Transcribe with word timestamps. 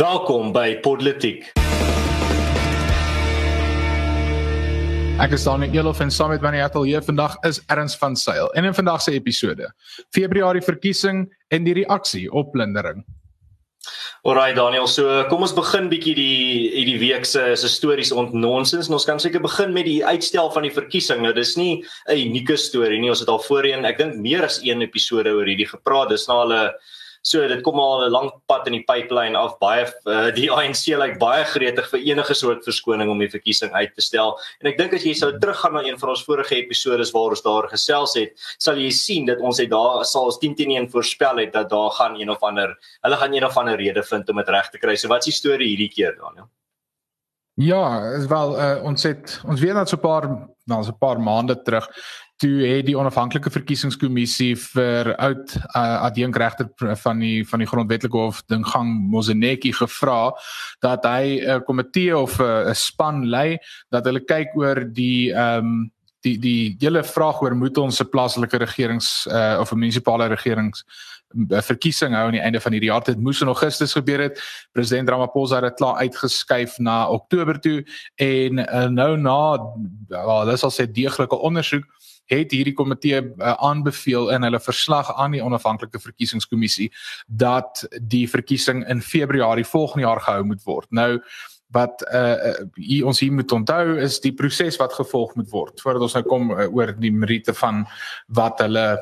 Welkom 0.00 0.54
by 0.56 0.78
Politiek. 0.80 1.42
Ek 5.20 5.34
is 5.36 5.42
dan 5.44 5.66
Elof 5.66 5.98
en 6.00 6.08
saam 6.08 6.30
met 6.32 6.40
my 6.40 6.62
ateljee 6.64 7.02
vandag 7.04 7.34
is 7.44 7.58
Erns 7.68 7.98
van 8.00 8.14
Sail. 8.16 8.48
En 8.56 8.64
in 8.64 8.72
vandag 8.72 9.02
se 9.04 9.12
episode, 9.12 9.68
Februarie 10.16 10.62
verkiesing 10.64 11.26
en 11.52 11.66
die 11.68 11.74
reaksie 11.82 12.30
op 12.32 12.48
plundering. 12.54 13.02
Alraai 14.24 14.54
Daniel, 14.56 14.88
so 14.88 15.18
kom 15.28 15.44
ons 15.44 15.52
begin 15.52 15.90
bietjie 15.92 16.14
die 16.16 16.70
hierdie 16.78 16.96
week 17.02 17.28
se 17.28 17.50
se 17.60 17.68
stories 17.68 18.14
ont 18.16 18.32
nonsens. 18.32 18.88
Ons 18.88 19.04
kan 19.04 19.20
seker 19.20 19.44
begin 19.44 19.76
met 19.76 19.84
die 19.84 20.00
uitstel 20.00 20.48
van 20.54 20.64
die 20.64 20.72
verkiesing. 20.72 21.20
Nou 21.20 21.34
dis 21.36 21.58
nie 21.60 21.84
'n 22.08 22.16
unieke 22.16 22.56
storie 22.56 23.00
nie. 23.00 23.12
Ons 23.12 23.20
het 23.20 23.28
al 23.28 23.44
voorheen, 23.44 23.84
ek 23.84 23.98
dink 23.98 24.16
meer 24.16 24.48
as 24.48 24.62
een 24.64 24.80
episode 24.80 25.28
oor 25.28 25.44
hierdie 25.44 25.68
gepraat. 25.68 26.08
Dis 26.08 26.26
nou 26.26 26.38
al 26.40 26.52
'n 26.52 26.72
So 27.22 27.46
dit 27.48 27.60
kom 27.62 27.76
al 27.78 28.06
'n 28.06 28.10
lang 28.10 28.30
pad 28.48 28.66
in 28.66 28.72
die 28.72 28.84
pipeline 28.88 29.36
af. 29.36 29.58
Baie 29.60 29.84
uh, 30.06 30.30
die 30.32 30.48
ANC 30.50 30.86
lyk 30.88 30.98
like, 30.98 31.18
baie 31.18 31.44
gretig 31.44 31.90
vir 31.90 32.00
enige 32.00 32.34
soort 32.34 32.64
verskoning 32.64 33.10
om 33.10 33.18
die 33.18 33.28
verkiesing 33.28 33.72
uit 33.72 33.94
te 33.94 34.00
stel. 34.00 34.38
En 34.60 34.70
ek 34.70 34.78
dink 34.78 34.94
as 34.94 35.04
jy 35.04 35.12
sou 35.14 35.32
teruggaan 35.38 35.74
na 35.74 35.82
een 35.84 35.98
van 35.98 36.08
ons 36.08 36.24
vorige 36.24 36.56
episode 36.56 37.04
waar 37.12 37.36
ons 37.36 37.42
daar 37.42 37.68
gesels 37.68 38.14
het, 38.16 38.32
sal 38.58 38.76
jy 38.76 38.90
sien 38.90 39.26
dat 39.26 39.40
ons 39.40 39.60
het 39.60 39.70
daar 39.70 40.04
sal 40.04 40.30
ons 40.30 40.38
10 40.38 40.54
teen 40.56 40.72
1 40.76 40.88
voorspel 40.90 41.44
het 41.44 41.52
dat 41.52 41.68
daar 41.68 41.90
gaan 41.90 42.16
een 42.16 42.30
of 42.30 42.40
ander 42.42 42.72
hulle 43.02 43.16
gaan 43.16 43.34
een 43.34 43.44
of 43.44 43.56
ander 43.56 43.76
rede 43.76 44.02
vind 44.02 44.28
om 44.28 44.36
dit 44.36 44.48
reg 44.48 44.70
te 44.70 44.78
kry. 44.78 44.96
So 44.96 45.08
wat 45.08 45.20
is 45.20 45.34
die 45.34 45.38
storie 45.40 45.68
hierdie 45.68 45.92
keer 45.92 46.16
dan? 46.16 46.48
Ja, 47.60 48.16
wel 48.28 48.56
uh, 48.56 48.82
ons 48.88 49.02
het 49.04 49.40
ons 49.44 49.60
weet 49.60 49.76
dat 49.76 49.88
so 49.88 49.96
'n 49.96 50.00
paar 50.00 50.24
nou 50.64 50.82
so 50.84 50.92
'n 50.92 50.98
paar 50.98 51.20
maande 51.20 51.62
terug 51.62 51.84
toe 52.40 52.64
het 52.64 52.86
die 52.88 52.96
onafhanklike 52.96 53.52
verkiesingskommissie 53.52 54.54
vir 54.56 55.12
oud 55.20 55.54
uh, 55.58 56.06
adjunkregter 56.08 56.70
van 57.02 57.20
die 57.20 57.44
van 57.48 57.60
die 57.62 57.68
grondwetlike 57.68 58.16
hof 58.16 58.40
Dingang 58.48 58.94
Moseneki 59.12 59.74
gevra 59.76 60.32
dat 60.80 61.04
hy 61.04 61.40
'n 61.40 61.56
uh, 61.56 61.60
komitee 61.66 62.16
of 62.16 62.38
'n 62.40 62.70
uh, 62.70 62.74
span 62.74 63.28
lei 63.28 63.58
dat 63.90 64.04
hulle 64.04 64.24
kyk 64.24 64.56
oor 64.56 64.84
die 64.88 65.32
ehm 65.32 65.58
um, 65.64 65.90
die 66.20 66.36
die 66.38 66.76
hele 66.80 67.02
vraag 67.04 67.40
oor 67.42 67.54
moet 67.56 67.78
ons 67.78 68.00
'n 68.00 68.08
plaaslike 68.08 68.56
regerings 68.56 69.26
uh, 69.26 69.56
of 69.60 69.72
'n 69.72 69.78
munisipale 69.78 70.28
regerings 70.28 70.84
verkiesing 71.62 72.14
hou 72.14 72.26
aan 72.26 72.34
die 72.34 72.42
einde 72.42 72.60
van 72.60 72.72
hierdie 72.72 72.90
jaar. 72.90 73.04
Dit 73.06 73.20
moes 73.22 73.40
in 73.40 73.46
Augustus 73.46 73.92
gebeur 73.94 74.18
het. 74.18 74.40
President 74.72 75.08
Ramaphosa 75.08 75.60
het 75.60 75.64
dit 75.64 75.78
klaar 75.78 75.96
uitgeskuif 76.02 76.78
na 76.78 77.08
Oktober 77.08 77.60
toe 77.60 77.84
en 78.16 78.58
uh, 78.58 78.86
nou 78.88 79.16
na 79.16 79.58
wel, 80.08 80.44
dis 80.50 80.64
al 80.66 80.74
sê 80.74 80.88
deeglike 80.90 81.38
ondersoek 81.38 81.86
het 82.30 82.54
hierdie 82.54 82.74
komitee 82.78 83.20
uh, 83.20 83.54
aanbeveel 83.58 84.30
in 84.34 84.46
hulle 84.46 84.60
verslag 84.62 85.10
aan 85.16 85.36
die 85.36 85.44
onafhanklike 85.44 86.00
verkiesingskommissie 86.00 86.90
dat 87.26 87.84
die 88.00 88.26
verkiesing 88.30 88.84
in 88.88 89.02
Februarie 89.02 89.66
volgende 89.66 90.06
jaar 90.06 90.22
gehou 90.24 90.44
moet 90.44 90.62
word. 90.64 90.90
Nou 90.90 91.18
wat 91.74 92.02
uh, 92.10 92.54
uh 92.88 93.06
ons 93.06 93.20
hier 93.22 93.32
moet 93.32 93.52
onthou 93.52 93.98
is 94.02 94.18
die 94.20 94.34
proses 94.34 94.78
wat 94.80 94.94
gevolg 94.96 95.36
moet 95.38 95.50
word 95.52 95.80
voordat 95.82 96.02
ons 96.02 96.16
nou 96.18 96.24
kom 96.26 96.50
uh, 96.50 96.66
oor 96.66 96.92
die 96.98 97.12
meriete 97.14 97.54
van 97.54 97.84
wat 98.26 98.58
hulle 98.64 98.98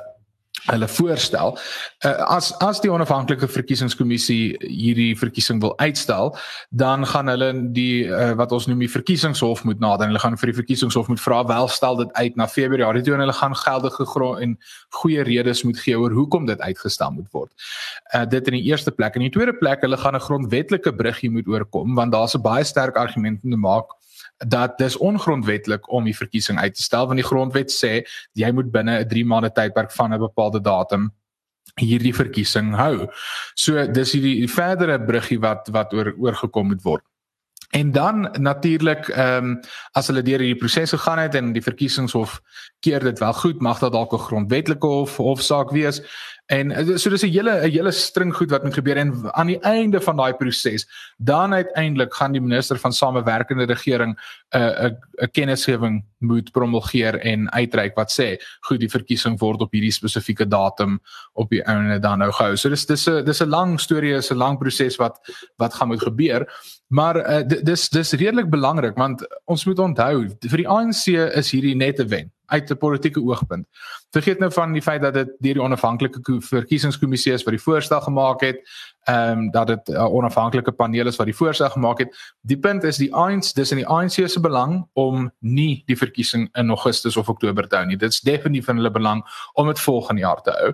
hulle 0.67 0.89
voorstel. 0.89 1.59
Uh, 2.05 2.13
as 2.37 2.51
as 2.65 2.81
die 2.81 2.91
onafhanklike 2.93 3.49
verkiesingskommissie 3.49 4.57
hierdie 4.63 5.15
verkiesing 5.19 5.61
wil 5.63 5.75
uitstel, 5.79 6.35
dan 6.71 7.07
gaan 7.07 7.31
hulle 7.33 7.51
die 7.77 8.07
uh, 8.09 8.33
wat 8.39 8.53
ons 8.53 8.69
noem 8.71 8.83
die 8.85 8.91
verkiesingshof 8.93 9.65
moet 9.69 9.81
nader. 9.81 10.11
Hulle 10.11 10.23
gaan 10.23 10.39
vir 10.41 10.53
die 10.53 10.59
verkiesingshof 10.61 11.09
moet 11.09 11.23
vra 11.23 11.45
wel 11.49 11.69
stel 11.73 12.01
dit 12.03 12.13
uit 12.19 12.37
na 12.37 12.49
Februarie 12.49 13.03
toe 13.03 13.15
en 13.15 13.25
hulle 13.25 13.37
gaan 13.41 13.57
geldige 13.57 14.07
grond 14.07 14.43
en 14.45 14.57
goeie 15.01 15.23
redes 15.23 15.63
moet 15.65 15.79
gee 15.81 15.99
oor 15.99 16.15
hoekom 16.15 16.47
dit 16.47 16.61
uitgestel 16.61 17.15
moet 17.17 17.31
word. 17.33 17.53
Uh, 18.15 18.25
dit 18.27 18.53
in 18.53 18.59
die 18.61 18.67
eerste 18.71 18.95
plek 18.95 19.17
en 19.17 19.25
in 19.25 19.31
die 19.31 19.37
tweede 19.37 19.57
plek 19.57 19.85
hulle 19.87 19.97
gaan 19.97 20.17
'n 20.17 20.27
grondwetlike 20.27 20.95
brug 20.95 21.21
hier 21.21 21.33
moet 21.33 21.49
oorkom 21.49 21.95
want 21.95 22.13
daar's 22.13 22.35
'n 22.35 22.43
baie 22.43 22.65
sterk 22.65 22.97
argument 22.97 23.45
om 23.45 23.51
te 23.51 23.57
maak 23.57 23.98
dat 24.47 24.79
dis 24.79 24.97
ongrondwetlik 24.97 25.93
om 25.93 26.05
die 26.05 26.17
verkiesing 26.17 26.59
uit 26.59 26.75
te 26.75 26.83
stel 26.83 27.07
want 27.07 27.19
die 27.19 27.27
grondwet 27.27 27.73
sê 27.75 28.03
jy 28.33 28.51
moet 28.53 28.71
binne 28.71 29.01
'n 29.01 29.09
3 29.09 29.25
maande 29.25 29.53
tydperk 29.53 29.93
van 29.93 30.15
'n 30.15 30.19
bepaalde 30.19 30.61
datum 30.61 31.11
hierdie 31.77 32.15
verkiesing 32.15 32.75
hou. 32.75 33.09
So 33.55 33.87
dis 33.87 34.13
hierdie 34.13 34.49
verdere 34.49 34.99
bruggie 35.01 35.41
wat 35.41 35.69
wat 35.73 35.93
oor 35.93 36.15
oorgekom 36.17 36.67
moet 36.67 36.83
word. 36.83 37.05
En 37.71 37.93
dan 37.93 38.29
natuurlik 38.41 39.09
ehm 39.09 39.45
um, 39.45 39.61
as 39.93 40.07
hulle 40.07 40.23
deur 40.23 40.41
hierdie 40.41 40.61
proses 40.61 40.91
gegaan 40.91 41.19
het 41.19 41.35
en 41.35 41.53
die 41.53 41.63
verkiesingshof 41.63 42.41
keer 42.81 43.05
dit 43.05 43.19
wel 43.19 43.33
goed, 43.33 43.61
mag 43.61 43.79
dit 43.79 43.93
dalk 43.93 44.13
'n 44.13 44.19
grondwetlike 44.29 44.87
hof 44.87 45.17
hofsaak 45.17 45.71
wees. 45.71 46.01
En 46.49 46.71
eh, 46.73 46.97
so 46.97 47.11
dis 47.11 47.23
'n 47.23 47.29
hele 47.29 47.53
'n 47.61 47.71
hele 47.71 47.91
string 47.93 48.35
goed 48.35 48.51
wat 48.51 48.63
moet 48.65 48.75
gebeur 48.75 48.97
en 48.97 49.33
aan 49.35 49.47
die 49.47 49.61
einde 49.61 50.01
van 50.01 50.17
daai 50.17 50.33
proses 50.33 50.87
dan 51.17 51.53
uiteindelik 51.53 52.15
gaan 52.15 52.33
die 52.33 52.41
minister 52.41 52.79
van 52.79 52.93
samewerkende 52.93 53.65
regering 53.65 54.17
'n 54.17 54.59
uh, 54.59 54.85
'n 54.85 54.97
'n 55.21 55.31
kennisgewing 55.31 56.05
moet 56.19 56.51
promulgeer 56.53 57.21
en 57.21 57.51
uitreik 57.51 57.95
wat 57.95 58.11
sê 58.11 58.41
goed 58.61 58.81
die 58.81 58.89
verkiesing 58.89 59.39
word 59.39 59.61
op 59.61 59.73
hierdie 59.73 59.93
spesifieke 59.93 60.49
datum 60.49 61.01
op 61.33 61.51
die 61.51 61.63
einde 61.63 61.99
dan 61.99 62.19
nou 62.19 62.33
gehou. 62.33 62.57
So 62.57 62.69
dis 62.69 62.87
dis 62.87 63.09
'n 63.09 63.25
dis 63.25 63.43
'n 63.43 63.49
lang 63.49 63.81
storie, 63.81 64.17
is 64.17 64.31
'n 64.31 64.37
lang 64.37 64.59
proses 64.59 64.97
wat 64.97 65.21
wat 65.57 65.75
gaan 65.75 65.89
moet 65.89 66.03
gebeur. 66.03 66.49
Maar 66.89 67.17
uh, 67.17 67.63
dis 67.63 67.89
dis 67.89 68.13
redelik 68.13 68.51
belangrik 68.51 68.97
want 68.97 69.27
ons 69.45 69.65
moet 69.65 69.79
onthou 69.79 70.29
vir 70.41 70.57
die 70.57 70.69
ANC 70.69 71.07
is 71.37 71.51
hierdie 71.51 71.77
net 71.77 72.01
'n 72.01 72.09
wen 72.09 72.33
uit 72.49 72.71
'n 72.71 72.77
politieke 72.77 73.23
oogpunt. 73.23 73.67
Vergeet 74.11 74.39
nou 74.39 74.53
van 74.53 74.73
die 74.73 74.83
feit 74.83 75.03
dat 75.03 75.15
dit 75.15 75.27
deur 75.39 75.55
die 75.55 75.63
onafhanklike 75.63 76.41
verkiesingskommissie 76.41 77.33
is 77.33 77.45
wat 77.45 77.55
die 77.57 77.63
voorstel 77.63 78.01
gemaak 78.01 78.41
het, 78.41 78.61
ehm 79.09 79.39
um, 79.39 79.51
dat 79.51 79.67
dit 79.67 79.89
'n 79.89 79.93
uh, 79.93 80.15
onafhanklike 80.15 80.73
paneel 80.73 81.07
is 81.07 81.17
wat 81.17 81.27
die 81.27 81.37
voorstel 81.37 81.71
gemaak 81.71 81.99
het. 81.99 82.17
Die 82.41 82.59
punt 82.59 82.85
is 82.85 82.97
die 82.97 83.15
ANC, 83.15 83.55
dis 83.55 83.71
in 83.71 83.77
die 83.77 83.87
ANC 83.87 84.29
se 84.29 84.41
belang 84.41 84.89
om 84.93 85.31
nie 85.39 85.83
die 85.87 85.97
verkiesing 85.97 86.49
in 86.53 86.69
Augustus 86.69 87.17
of 87.17 87.29
Oktober 87.29 87.69
te 87.69 87.77
hou 87.77 87.87
nie. 87.87 87.97
Dit 87.97 88.13
is 88.13 88.21
definitief 88.21 88.69
in 88.69 88.77
hulle 88.77 88.91
belang 88.91 89.25
om 89.53 89.67
dit 89.67 89.81
volgende 89.81 90.21
jaar 90.21 90.43
te 90.43 90.51
hou. 90.51 90.73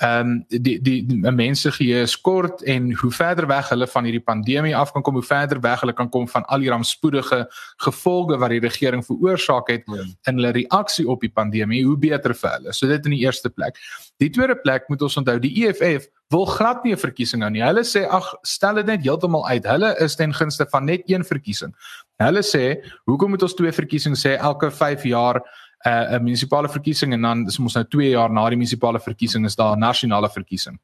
Ehm 0.00 0.26
um, 0.26 0.44
die 0.48 0.82
die, 0.82 1.06
die 1.06 1.30
mense 1.30 1.72
gee 1.72 2.00
is 2.00 2.20
kort 2.20 2.62
en 2.62 2.92
hoe 2.94 3.10
verder 3.10 3.46
weg 3.46 3.68
hulle 3.68 3.86
van 3.86 4.04
hierdie 4.04 4.24
pandemie 4.24 4.76
af 4.76 4.92
kan 4.92 5.02
kom, 5.02 5.14
hoe 5.14 5.22
verder 5.22 5.60
weg 5.60 5.80
hulle 5.80 5.92
kan 5.92 6.08
kom 6.08 6.28
van 6.28 6.44
al 6.44 6.58
die 6.58 6.70
rampspoedige 6.70 7.46
gevolge 7.76 8.38
wat 8.38 8.50
die 8.50 8.60
regering 8.60 9.06
veroorsaak 9.06 9.68
het 9.68 9.82
ja. 9.86 10.02
in 10.24 10.34
hulle 10.34 10.50
reaksie 10.50 11.08
op 11.08 11.20
die 11.20 11.32
pandemie, 11.32 11.84
hoe 11.84 11.96
beter 11.96 12.34
vir 12.34 12.50
hulle. 12.50 12.72
So 12.72 12.86
dit 12.86 13.04
in 13.04 13.10
die 13.10 13.22
eerste 13.22 13.50
plek. 13.50 13.78
Die 14.22 14.30
tweede 14.32 14.56
plek 14.56 14.86
moet 14.88 15.02
ons 15.04 15.16
onthou, 15.20 15.36
die 15.40 15.52
EFF 15.66 16.06
wil 16.32 16.46
glad 16.48 16.84
nie 16.84 16.92
'n 16.92 16.98
verkiesing 16.98 17.42
hou 17.42 17.50
nie. 17.50 17.62
Hulle 17.62 17.84
sê 17.84 18.06
ag, 18.08 18.34
stel 18.42 18.74
dit 18.74 18.86
net 18.86 19.02
heeltemal 19.02 19.46
uit. 19.48 19.66
Hulle 19.66 19.94
is 20.00 20.16
ten 20.16 20.32
gunste 20.32 20.66
van 20.70 20.84
net 20.84 21.02
een 21.06 21.24
verkiesing. 21.24 21.74
Hulle 22.18 22.42
sê, 22.42 22.82
hoekom 23.04 23.30
moet 23.30 23.42
ons 23.42 23.54
twee 23.54 23.72
verkiesings 23.72 24.24
hê 24.24 24.38
elke 24.38 24.70
5 24.70 25.04
jaar 25.04 25.42
eh, 25.84 25.90
'n 25.90 26.14
uh, 26.14 26.20
munisipale 26.20 26.68
verkiesing 26.68 27.12
en 27.12 27.22
dan 27.22 27.46
is 27.46 27.58
ons 27.58 27.74
nou 27.74 27.84
2 27.84 28.10
jaar 28.10 28.30
na 28.30 28.48
die 28.48 28.56
munisipale 28.56 28.98
verkiesing 28.98 29.44
is 29.44 29.54
daar 29.54 29.76
'n 29.76 29.80
nasionale 29.80 30.28
verkiesing. 30.30 30.78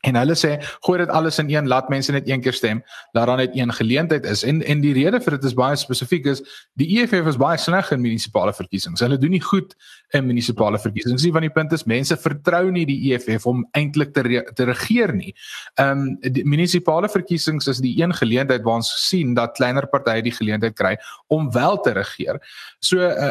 En 0.00 0.16
hulle 0.16 0.34
sê 0.38 0.54
gooi 0.86 0.98
dit 1.02 1.10
alles 1.12 1.38
in 1.42 1.50
een 1.52 1.66
laat 1.68 1.88
mense 1.92 2.12
net 2.12 2.28
een 2.28 2.40
keer 2.40 2.56
stem 2.56 2.78
dat 3.12 3.26
dan 3.28 3.36
net 3.36 3.56
een 3.56 3.72
geleentheid 3.72 4.24
is 4.24 4.42
en 4.42 4.62
en 4.64 4.80
die 4.80 4.92
rede 4.96 5.20
vir 5.20 5.36
dit 5.36 5.44
is 5.50 5.54
baie 5.54 5.76
spesifiek 5.76 6.26
is 6.32 6.40
die 6.80 6.88
EFF 6.96 7.28
is 7.28 7.36
baie 7.40 7.58
sleg 7.60 7.90
in 7.92 8.00
munisipale 8.00 8.54
verkiesings. 8.56 9.00
Hulle 9.04 9.18
doen 9.20 9.34
nie 9.36 9.42
goed 9.44 9.74
in 10.16 10.24
munisipale 10.26 10.80
verkiesings 10.80 11.24
nie 11.24 11.32
want 11.32 11.44
die 11.44 11.52
punt 11.52 11.72
is 11.76 11.84
mense 11.84 12.16
vertrou 12.16 12.70
nie 12.72 12.86
die 12.88 13.12
EFF 13.12 13.44
om 13.46 13.66
eintlik 13.76 14.14
te 14.16 14.24
re 14.24 14.42
te 14.56 14.64
regeer 14.70 15.12
nie. 15.16 15.34
Ehm 15.76 16.06
um, 16.06 16.16
die 16.20 16.46
munisipale 16.48 17.08
verkiesings 17.12 17.68
is 17.68 17.84
die 17.84 17.92
een 18.00 18.14
geleentheid 18.16 18.64
waar 18.64 18.80
ons 18.80 18.92
sien 19.04 19.34
dat 19.36 19.52
kleiner 19.58 19.86
partye 19.92 20.24
die 20.24 20.32
geleentheid 20.32 20.76
kry 20.80 20.94
om 21.28 21.52
wel 21.52 21.76
te 21.84 21.92
regeer. 21.92 22.40
So 22.80 23.04
uh, 23.04 23.30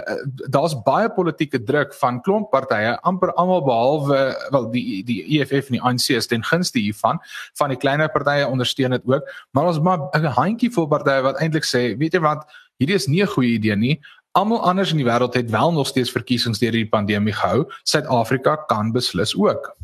daar's 0.53 0.77
baie 0.85 1.09
politieke 1.09 1.63
druk 1.63 1.97
van 1.97 2.21
klomp 2.21 2.51
partye 2.53 2.93
amper 3.01 3.33
almal 3.33 3.65
behalwe 3.65 4.21
wel 4.53 4.69
die 4.71 5.03
die 5.03 5.19
EFF 5.39 5.73
en 5.73 5.79
die 5.79 5.81
ANC 5.81 6.09
is 6.13 6.29
ten 6.29 6.45
gunste 6.59 6.79
hiervan 6.83 7.19
van 7.59 7.73
die 7.73 7.79
kleiner 7.79 8.11
partye 8.11 8.47
ondersteun 8.47 8.97
dit 8.97 9.07
ook. 9.07 9.27
Maar 9.51 9.71
ons 9.71 9.79
maar 9.79 10.09
'n 10.13 10.35
handjievol 10.35 10.87
partye 10.87 11.21
wat 11.21 11.39
eintlik 11.39 11.65
sê 11.65 11.97
weet 11.97 12.13
jy 12.13 12.19
wat? 12.19 12.45
Hierdie 12.77 12.95
is 12.95 13.07
nie 13.07 13.23
'n 13.23 13.27
goeie 13.27 13.57
idee 13.57 13.75
nie. 13.75 13.99
Almal 14.31 14.61
anders 14.61 14.91
in 14.91 14.97
die 14.97 15.05
wêreld 15.05 15.33
het 15.33 15.49
wel 15.49 15.71
nog 15.71 15.87
steeds 15.87 16.11
verkiesings 16.11 16.59
deur 16.59 16.71
hierdie 16.71 16.89
pandemie 16.89 17.33
gehou. 17.33 17.65
Suid-Afrika 17.83 18.55
kan 18.67 18.91
beslis 18.91 19.35
ook. 19.35 19.75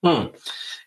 Hmm. 0.00 0.30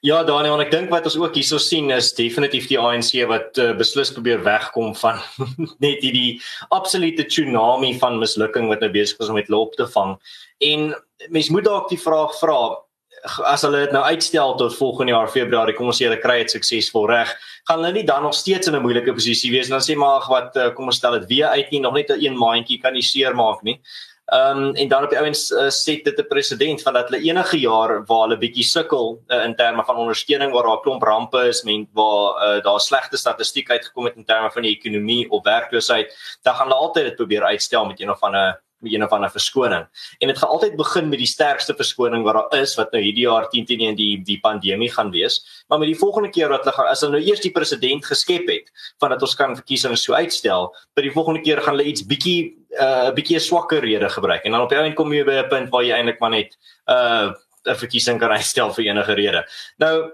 Ja 0.02 0.24
Daniel, 0.24 0.62
ek 0.62 0.72
dink 0.72 0.90
wat 0.90 1.04
ons 1.10 1.18
ook 1.20 1.36
hierso 1.36 1.58
sien 1.58 1.90
is 1.92 2.14
definitief 2.16 2.70
die 2.70 2.80
ANC 2.80 3.12
wat 3.28 3.58
uh, 3.60 3.74
beslis 3.76 4.14
probeer 4.16 4.40
wegkom 4.46 4.94
van 4.96 5.20
net 5.86 6.00
hierdie 6.00 6.40
absolute 6.70 7.26
tsunami 7.28 7.98
van 8.00 8.20
mislukking 8.20 8.70
wat 8.72 8.80
nou 8.80 8.92
besig 8.92 9.20
is 9.20 9.28
om 9.28 9.36
met 9.36 9.50
loop 9.50 9.76
te 9.76 9.88
vang. 9.88 10.16
En 10.64 10.96
mens 11.36 11.50
moet 11.50 11.68
dalk 11.68 11.90
die 11.90 12.00
vraag 12.00 12.32
vra, 12.40 12.80
as 13.24 13.62
hulle 13.62 13.86
dit 13.86 13.92
nou 13.96 14.04
uitstel 14.04 14.56
tot 14.56 14.76
volgende 14.78 15.12
jaar 15.12 15.32
Februarie, 15.32 15.76
kom 15.76 15.92
ons 15.92 15.98
sê 16.02 16.08
hulle 16.08 16.22
kry 16.22 16.38
dit 16.44 16.52
suksesvol 16.56 17.08
reg, 17.12 17.32
gaan 17.70 17.82
hulle 17.84 17.94
nie 17.94 18.06
dan 18.08 18.24
nog 18.24 18.34
steeds 18.34 18.68
in 18.68 18.76
'n 18.76 18.82
moeilike 18.82 19.14
posisie 19.14 19.52
wees 19.52 19.68
en 19.68 19.78
dan 19.78 19.88
sê 19.88 19.96
maar 19.96 20.22
wat 20.30 20.56
eh, 20.56 20.74
kom 20.76 20.86
ons 20.86 20.96
stel 20.96 21.20
dit 21.20 21.28
weer 21.30 21.48
uit 21.48 21.72
nie, 21.72 21.80
nog 21.80 21.94
net 21.94 22.10
'n 22.10 22.26
een 22.26 22.38
maandjie 22.38 22.82
kan 22.82 22.94
nie 22.94 23.02
seer 23.02 23.36
maak 23.36 23.64
nie. 23.64 23.82
Ehm 24.30 24.58
um, 24.58 24.76
en 24.76 24.88
dan 24.88 25.04
op 25.04 25.10
die 25.10 25.18
ouens 25.18 25.52
uh, 25.52 25.70
sê 25.74 26.02
dit 26.04 26.20
'n 26.20 26.28
president 26.28 26.82
van 26.82 26.94
dat 26.94 27.10
hulle 27.10 27.24
enige 27.24 27.58
jaar 27.60 28.06
waar 28.06 28.22
hulle 28.28 28.38
bietjie 28.38 28.64
sukkel 28.64 29.24
uh, 29.28 29.44
in 29.44 29.56
terme 29.56 29.84
van 29.84 29.96
ondersteuning 29.96 30.52
waar 30.52 30.64
daar 30.64 30.82
klomp 30.82 31.04
rampe 31.04 31.48
is, 31.48 31.64
men 31.64 31.90
waar 31.94 32.28
uh, 32.38 32.64
daar 32.64 32.80
slegte 32.80 33.18
statistiek 33.18 33.72
uitgekom 33.72 34.06
het 34.06 34.16
in 34.16 34.26
terme 34.26 34.52
van 34.52 34.62
die 34.62 34.78
ekonomie 34.78 35.30
of 35.30 35.44
werkloosheid, 35.44 36.14
dan 36.42 36.56
gaan 36.56 36.68
hulle 36.68 36.80
altyd 36.80 37.04
dit 37.04 37.16
probeer 37.16 37.44
uitstel 37.44 37.86
met 37.86 38.02
een 38.02 38.12
of 38.12 38.22
ander 38.22 38.62
een 38.84 39.04
of 39.04 39.12
ander 39.16 39.32
verskoning. 39.32 39.86
En 40.20 40.28
dit 40.28 40.38
gaan 40.38 40.50
altyd 40.50 40.76
begin 40.76 41.10
met 41.10 41.20
die 41.20 41.28
sterkste 41.28 41.76
verskoning 41.76 42.24
wat 42.24 42.38
daar 42.38 42.62
is 42.62 42.76
wat 42.80 42.92
nou 42.92 43.02
hierdie 43.04 43.26
jaar 43.28 43.50
10 43.50 43.66
teen 43.66 43.84
1 43.92 43.96
die 43.96 44.22
die 44.24 44.40
pandemie 44.40 44.92
gaan 44.92 45.12
wees. 45.12 45.40
Maar 45.68 45.80
met 45.80 45.92
die 45.92 45.98
volgende 46.00 46.30
keer 46.30 46.50
wat 46.50 46.64
hulle 46.64 46.76
gaan 46.76 46.92
as 46.92 47.02
hulle 47.02 47.18
nou 47.18 47.24
eers 47.24 47.44
die 47.44 47.52
president 47.52 48.06
geskep 48.06 48.48
het 48.48 48.72
van 49.00 49.10
dat 49.16 49.22
ons 49.22 49.36
kan 49.36 49.56
verkiesings 49.56 50.04
so 50.04 50.14
uitstel, 50.14 50.72
by 50.96 51.06
die 51.08 51.14
volgende 51.16 51.42
keer 51.42 51.62
gaan 51.62 51.78
hulle 51.78 51.90
iets 51.90 52.06
bietjie 52.06 52.56
'n 52.70 52.84
uh, 52.86 53.12
bietjie 53.14 53.38
'n 53.38 53.42
swakker 53.42 53.82
rede 53.82 54.10
gebruik 54.10 54.44
en 54.46 54.52
dan 54.52 54.62
op 54.62 54.70
die 54.70 54.78
einde 54.78 54.96
kom 54.96 55.14
jy 55.14 55.24
by 55.24 55.42
'n 55.42 55.50
punt 55.50 55.70
waar 55.72 55.84
jy 55.84 55.96
eintlik 55.96 56.20
maar 56.20 56.30
net 56.30 56.58
uh, 56.88 57.34
'n 57.66 57.76
verkiesing 57.76 58.20
kan 58.20 58.32
uitstel 58.32 58.74
vir 58.74 58.86
enige 58.86 59.14
rede. 59.14 59.44
Nou 59.78 60.12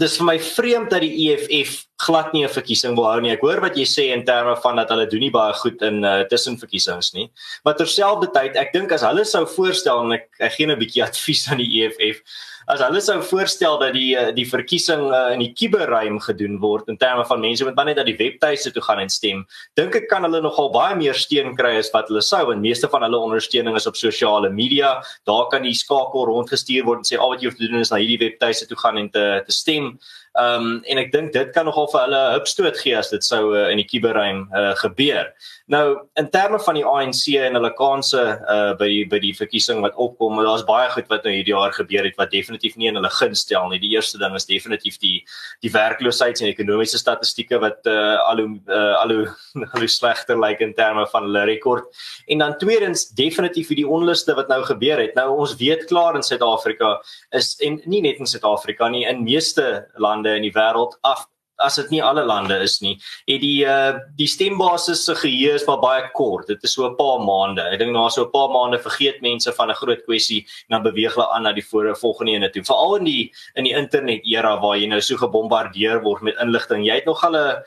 dis 0.00 0.16
vir 0.18 0.26
my 0.26 0.36
vreemd 0.42 0.90
dat 0.90 1.04
die 1.04 1.28
EFF 1.28 1.84
glad 2.06 2.32
nie 2.32 2.44
'n 2.44 2.52
verkiesing 2.52 2.94
wil 2.94 3.08
hou 3.08 3.20
nie. 3.20 3.32
Ek 3.32 3.40
hoor 3.40 3.60
wat 3.60 3.76
jy 3.76 3.84
sê 3.84 4.12
in 4.12 4.24
terme 4.24 4.56
van 4.56 4.76
dat 4.76 4.90
hulle 4.90 5.06
doen 5.06 5.20
nie 5.20 5.30
baie 5.30 5.52
goed 5.52 5.82
in 5.82 6.04
uh, 6.04 6.24
tussenverkiesings 6.28 7.14
nie. 7.14 7.30
Maar 7.64 7.76
terselfdertyd, 7.76 8.56
ek 8.56 8.72
dink 8.72 8.92
as 8.92 9.02
hulle 9.02 9.24
sou 9.24 9.46
voorstel 9.46 10.04
en 10.04 10.12
ek, 10.12 10.28
ek 10.40 10.52
gee 10.52 10.66
'n 10.66 10.78
bietjie 10.78 11.04
advies 11.08 11.48
aan 11.50 11.58
die 11.58 11.84
EFF 11.84 12.20
as 12.66 12.82
hulle 12.82 13.00
sou 13.04 13.16
voorstel 13.22 13.78
dat 13.78 13.94
die 13.94 14.16
eh, 14.18 14.32
die 14.34 14.46
verkiesing 14.48 15.04
uh, 15.06 15.30
in 15.34 15.42
die 15.44 15.52
kuberruim 15.54 16.18
gedoen 16.22 16.58
word 16.62 16.90
in 16.90 16.98
terme 16.98 17.22
van 17.28 17.40
mense 17.42 17.64
wat 17.66 17.78
maar 17.78 17.86
net 17.86 18.00
dat 18.00 18.08
die 18.10 18.16
webtuise 18.18 18.72
toe 18.74 18.82
gaan 18.82 19.04
en 19.04 19.12
stem, 19.12 19.44
dink 19.78 19.94
ek 20.00 20.08
kan 20.10 20.26
hulle 20.26 20.42
nogal 20.42 20.72
baie 20.74 20.96
meer 20.98 21.14
steun 21.14 21.54
kry 21.58 21.76
as 21.78 21.92
wat 21.94 22.10
hulle 22.10 22.24
sou 22.26 22.42
en 22.52 22.64
meeste 22.64 22.90
van 22.90 23.06
hulle 23.06 23.22
ondersteuning 23.28 23.78
is 23.78 23.86
op 23.86 23.98
sosiale 23.98 24.50
media. 24.50 24.96
Daar 25.30 25.46
kan 25.52 25.62
die 25.66 25.76
skakel 25.78 26.26
rondgestuur 26.26 26.86
word 26.88 27.04
en 27.04 27.10
sê 27.10 27.20
al 27.20 27.34
wat 27.34 27.42
jy 27.42 27.50
hoef 27.50 27.58
te 27.60 27.70
doen 27.70 27.86
is 27.86 27.94
na 27.94 28.02
hierdie 28.02 28.22
webtuise 28.24 28.66
toe 28.66 28.78
gaan 28.82 28.98
en 28.98 29.10
te 29.14 29.26
te 29.46 29.54
stem. 29.54 29.94
Ehm 30.36 30.62
um, 30.62 30.80
en 30.84 30.98
ek 31.00 31.12
dink 31.14 31.30
dit 31.32 31.52
kan 31.54 31.64
nogal 31.64 31.86
vir 31.88 32.02
hulle 32.02 32.18
'n 32.20 32.32
hupstoot 32.34 32.76
gee 32.76 32.96
as 32.96 33.08
dit 33.08 33.24
sou 33.24 33.54
uh, 33.56 33.70
in 33.72 33.78
die 33.80 33.88
kuberruim 33.88 34.42
uh, 34.52 34.74
gebeur. 34.76 35.30
Nou 35.72 35.84
in 36.20 36.28
terme 36.30 36.58
van 36.60 36.76
die 36.76 36.84
ANC 36.84 37.22
en 37.40 37.56
hulle 37.56 37.70
kanse 37.78 38.20
uh, 38.20 38.74
by 38.76 38.88
die 38.90 39.06
by 39.08 39.18
die 39.22 39.32
verkiesing 39.32 39.80
wat 39.80 39.96
opkom, 39.96 40.36
daar's 40.44 40.66
baie 40.68 40.90
goed 40.92 41.08
wat 41.08 41.24
nou 41.24 41.32
hierdie 41.32 41.54
jaar 41.54 41.72
gebeur 41.72 42.04
het 42.04 42.18
wat 42.20 42.30
definitief 42.30 42.76
nie 42.76 42.90
in 42.90 42.98
hulle 43.00 43.12
gun 43.16 43.34
stel 43.34 43.70
nie. 43.70 43.80
Die 43.80 43.94
eerste 43.96 44.20
ding 44.20 44.34
is 44.36 44.44
definitief 44.44 44.98
die 45.00 45.24
die 45.64 45.72
werkloosheid 45.72 46.42
en 46.42 46.50
ekonomiese 46.50 47.00
statistieke 47.00 47.58
wat 47.62 47.88
uh, 47.88 48.20
al 48.28 48.44
hoe 48.44 48.60
uh, 48.68 48.92
al 49.00 49.14
hoe 49.14 49.26
al 49.72 49.80
hoe 49.80 49.88
slegter 49.88 50.36
lyk 50.36 50.60
like 50.60 50.64
in 50.68 50.74
terme 50.74 51.06
van 51.14 51.30
hulle 51.30 51.46
rekord. 51.48 51.88
En 52.28 52.44
dan 52.44 52.58
tweedens 52.60 53.08
definitief 53.08 53.72
die 53.72 53.88
onluste 53.88 54.34
wat 54.36 54.52
nou 54.52 54.60
gebeur 54.68 55.00
het. 55.00 55.16
Nou 55.16 55.30
ons 55.40 55.56
weet 55.56 55.88
klaar 55.88 56.14
in 56.14 56.22
Suid-Afrika 56.22 57.00
is 57.32 57.54
en 57.64 57.80
nie 57.86 58.02
net 58.04 58.20
in 58.20 58.28
Suid-Afrika 58.28 58.88
nie, 58.92 59.06
in 59.08 59.24
meeste 59.24 59.86
lande 59.96 60.25
lande 60.26 60.36
in 60.36 60.46
die 60.46 60.54
wêreld 60.54 60.98
af 61.02 61.26
as 61.58 61.78
dit 61.80 61.88
nie 61.94 62.02
alle 62.04 62.22
lande 62.22 62.58
is 62.60 62.82
nie. 62.82 62.98
Het 63.24 63.40
die 63.40 63.64
uh 63.64 63.96
die 64.18 64.28
stembasis 64.28 65.06
se 65.06 65.14
geheue 65.16 65.54
is 65.56 65.64
maar 65.66 65.80
baie 65.80 66.10
kort. 66.12 66.46
Dit 66.48 66.62
is 66.64 66.74
so 66.74 66.84
'n 66.84 66.96
paar 66.96 67.20
maande. 67.24 67.62
Ek 67.72 67.78
dink 67.78 67.92
na 67.92 68.08
so 68.08 68.24
'n 68.24 68.30
paar 68.30 68.50
maande 68.50 68.78
vergeet 68.78 69.22
mense 69.22 69.50
van 69.52 69.70
'n 69.70 69.74
groot 69.74 70.04
kwessie 70.04 70.44
en 70.68 70.76
dan 70.76 70.82
beweeg 70.82 71.14
hulle 71.14 71.32
aan 71.32 71.42
na 71.42 71.52
die 71.52 71.64
volgende 71.64 72.32
ene 72.32 72.50
toe. 72.50 72.62
Veral 72.62 72.96
in 72.96 73.04
die 73.04 73.32
in 73.54 73.64
die 73.64 73.72
internet 73.74 74.20
era 74.24 74.60
waar 74.60 74.76
jy 74.76 74.86
nou 74.86 75.00
so 75.00 75.16
gebombardeer 75.16 76.02
word 76.02 76.22
met 76.22 76.36
inligting. 76.40 76.84
Jy 76.84 76.94
het 76.94 77.06
nog 77.06 77.24
al 77.24 77.36
'n 77.36 77.62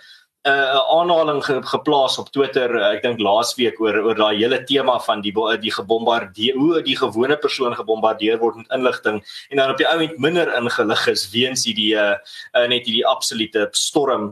'n 0.48 0.52
uh, 0.52 0.80
aanhaling 1.00 1.44
ge, 1.44 1.60
geplaas 1.68 2.18
op 2.18 2.30
Twitter 2.32 2.72
uh, 2.72 2.94
ek 2.96 3.02
dink 3.04 3.20
laasweek 3.20 3.80
oor 3.84 3.98
oor 4.00 4.16
daai 4.16 4.38
hele 4.40 4.64
tema 4.64 4.96
van 5.04 5.20
die 5.22 5.34
die 5.60 5.74
gebombardeer 5.76 6.56
hoe 6.56 6.82
die 6.82 6.96
gewone 6.96 7.36
persoon 7.36 7.76
gebombardeer 7.76 8.40
word 8.40 8.56
met 8.56 8.72
inligting 8.72 9.20
en 9.50 9.58
dan 9.58 9.74
op 9.74 9.78
die 9.78 9.88
ou 9.88 10.00
end 10.00 10.16
minder 10.18 10.48
ingelig 10.56 11.08
is 11.12 11.28
weens 11.34 11.66
hierdie 11.68 11.92
uh, 11.92 12.16
uh, 12.56 12.68
net 12.72 12.88
hierdie 12.88 13.04
absolute 13.06 13.68
storm 13.74 14.32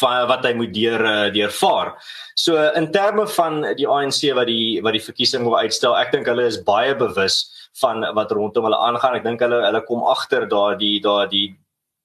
van 0.00 0.26
wat 0.28 0.44
hy 0.44 0.52
moet 0.52 0.72
deur 0.74 1.00
deurvaar. 1.32 1.94
So 2.36 2.60
in 2.76 2.90
terme 2.92 3.24
van 3.36 3.62
die 3.76 3.86
ANC 3.88 4.20
wat 4.36 4.48
die 4.48 4.80
wat 4.84 4.92
die 4.92 5.04
verkiesing 5.04 5.44
wil 5.44 5.56
uitstel, 5.56 5.96
ek 5.96 6.12
dink 6.12 6.28
hulle 6.28 6.44
is 6.44 6.60
baie 6.60 6.92
bewus 6.96 7.38
van 7.80 8.04
wat 8.16 8.32
rondom 8.36 8.68
hulle 8.68 8.76
aangaan. 8.76 9.16
Ek 9.16 9.24
dink 9.24 9.40
hulle 9.40 9.62
hulle 9.64 9.80
kom 9.88 10.04
agter 10.04 10.44
daai 10.44 11.00
daai 11.00 11.56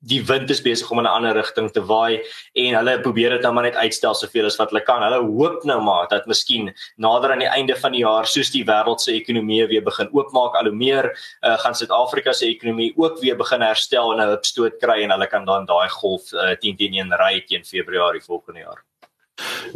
die 0.04 0.20
wind 0.28 0.50
is 0.52 0.62
besig 0.62 0.90
om 0.92 1.00
in 1.00 1.06
'n 1.06 1.16
ander 1.16 1.34
rigting 1.36 1.72
te 1.72 1.82
waai 1.82 2.22
en 2.54 2.76
hulle 2.76 3.00
probeer 3.02 3.30
dit 3.30 3.42
nou 3.42 3.54
maar 3.54 3.64
net 3.64 3.76
uitstel 3.76 4.14
soveel 4.14 4.46
as 4.46 4.58
wat 4.60 4.70
hulle 4.72 4.84
kan. 4.84 5.02
Hulle 5.02 5.22
hoop 5.22 5.64
nou 5.64 5.82
maar 5.82 6.08
dat 6.08 6.26
miskien 6.28 6.74
nader 6.98 7.32
aan 7.32 7.40
die 7.40 7.48
einde 7.48 7.76
van 7.76 7.92
die 7.92 8.04
jaar 8.04 8.26
soos 8.26 8.52
die 8.52 8.66
wêreld 8.66 9.02
se 9.02 9.12
ekonomie 9.12 9.68
weer 9.68 9.84
begin 9.84 10.10
oopmaak, 10.12 10.56
al 10.56 10.66
hoe 10.66 10.76
meer 10.76 11.12
uh, 11.42 11.58
gaan 11.58 11.76
Suid-Afrika 11.76 12.34
se 12.34 12.46
ekonomie 12.46 12.94
ook 12.98 13.20
weer 13.20 13.38
begin 13.38 13.62
herstel 13.62 14.14
en 14.14 14.20
'n 14.20 14.30
hupstoot 14.30 14.80
kry 14.80 15.04
en 15.04 15.12
hulle 15.12 15.28
kan 15.28 15.46
dan 15.46 15.66
daai 15.66 15.90
golf 15.90 16.34
uh, 16.34 16.56
10 16.56 16.76
teen 16.78 16.94
1 16.94 17.14
ry 17.18 17.42
teen 17.48 17.64
Februarie 17.64 18.22
volgende 18.22 18.60
jaar. 18.60 18.84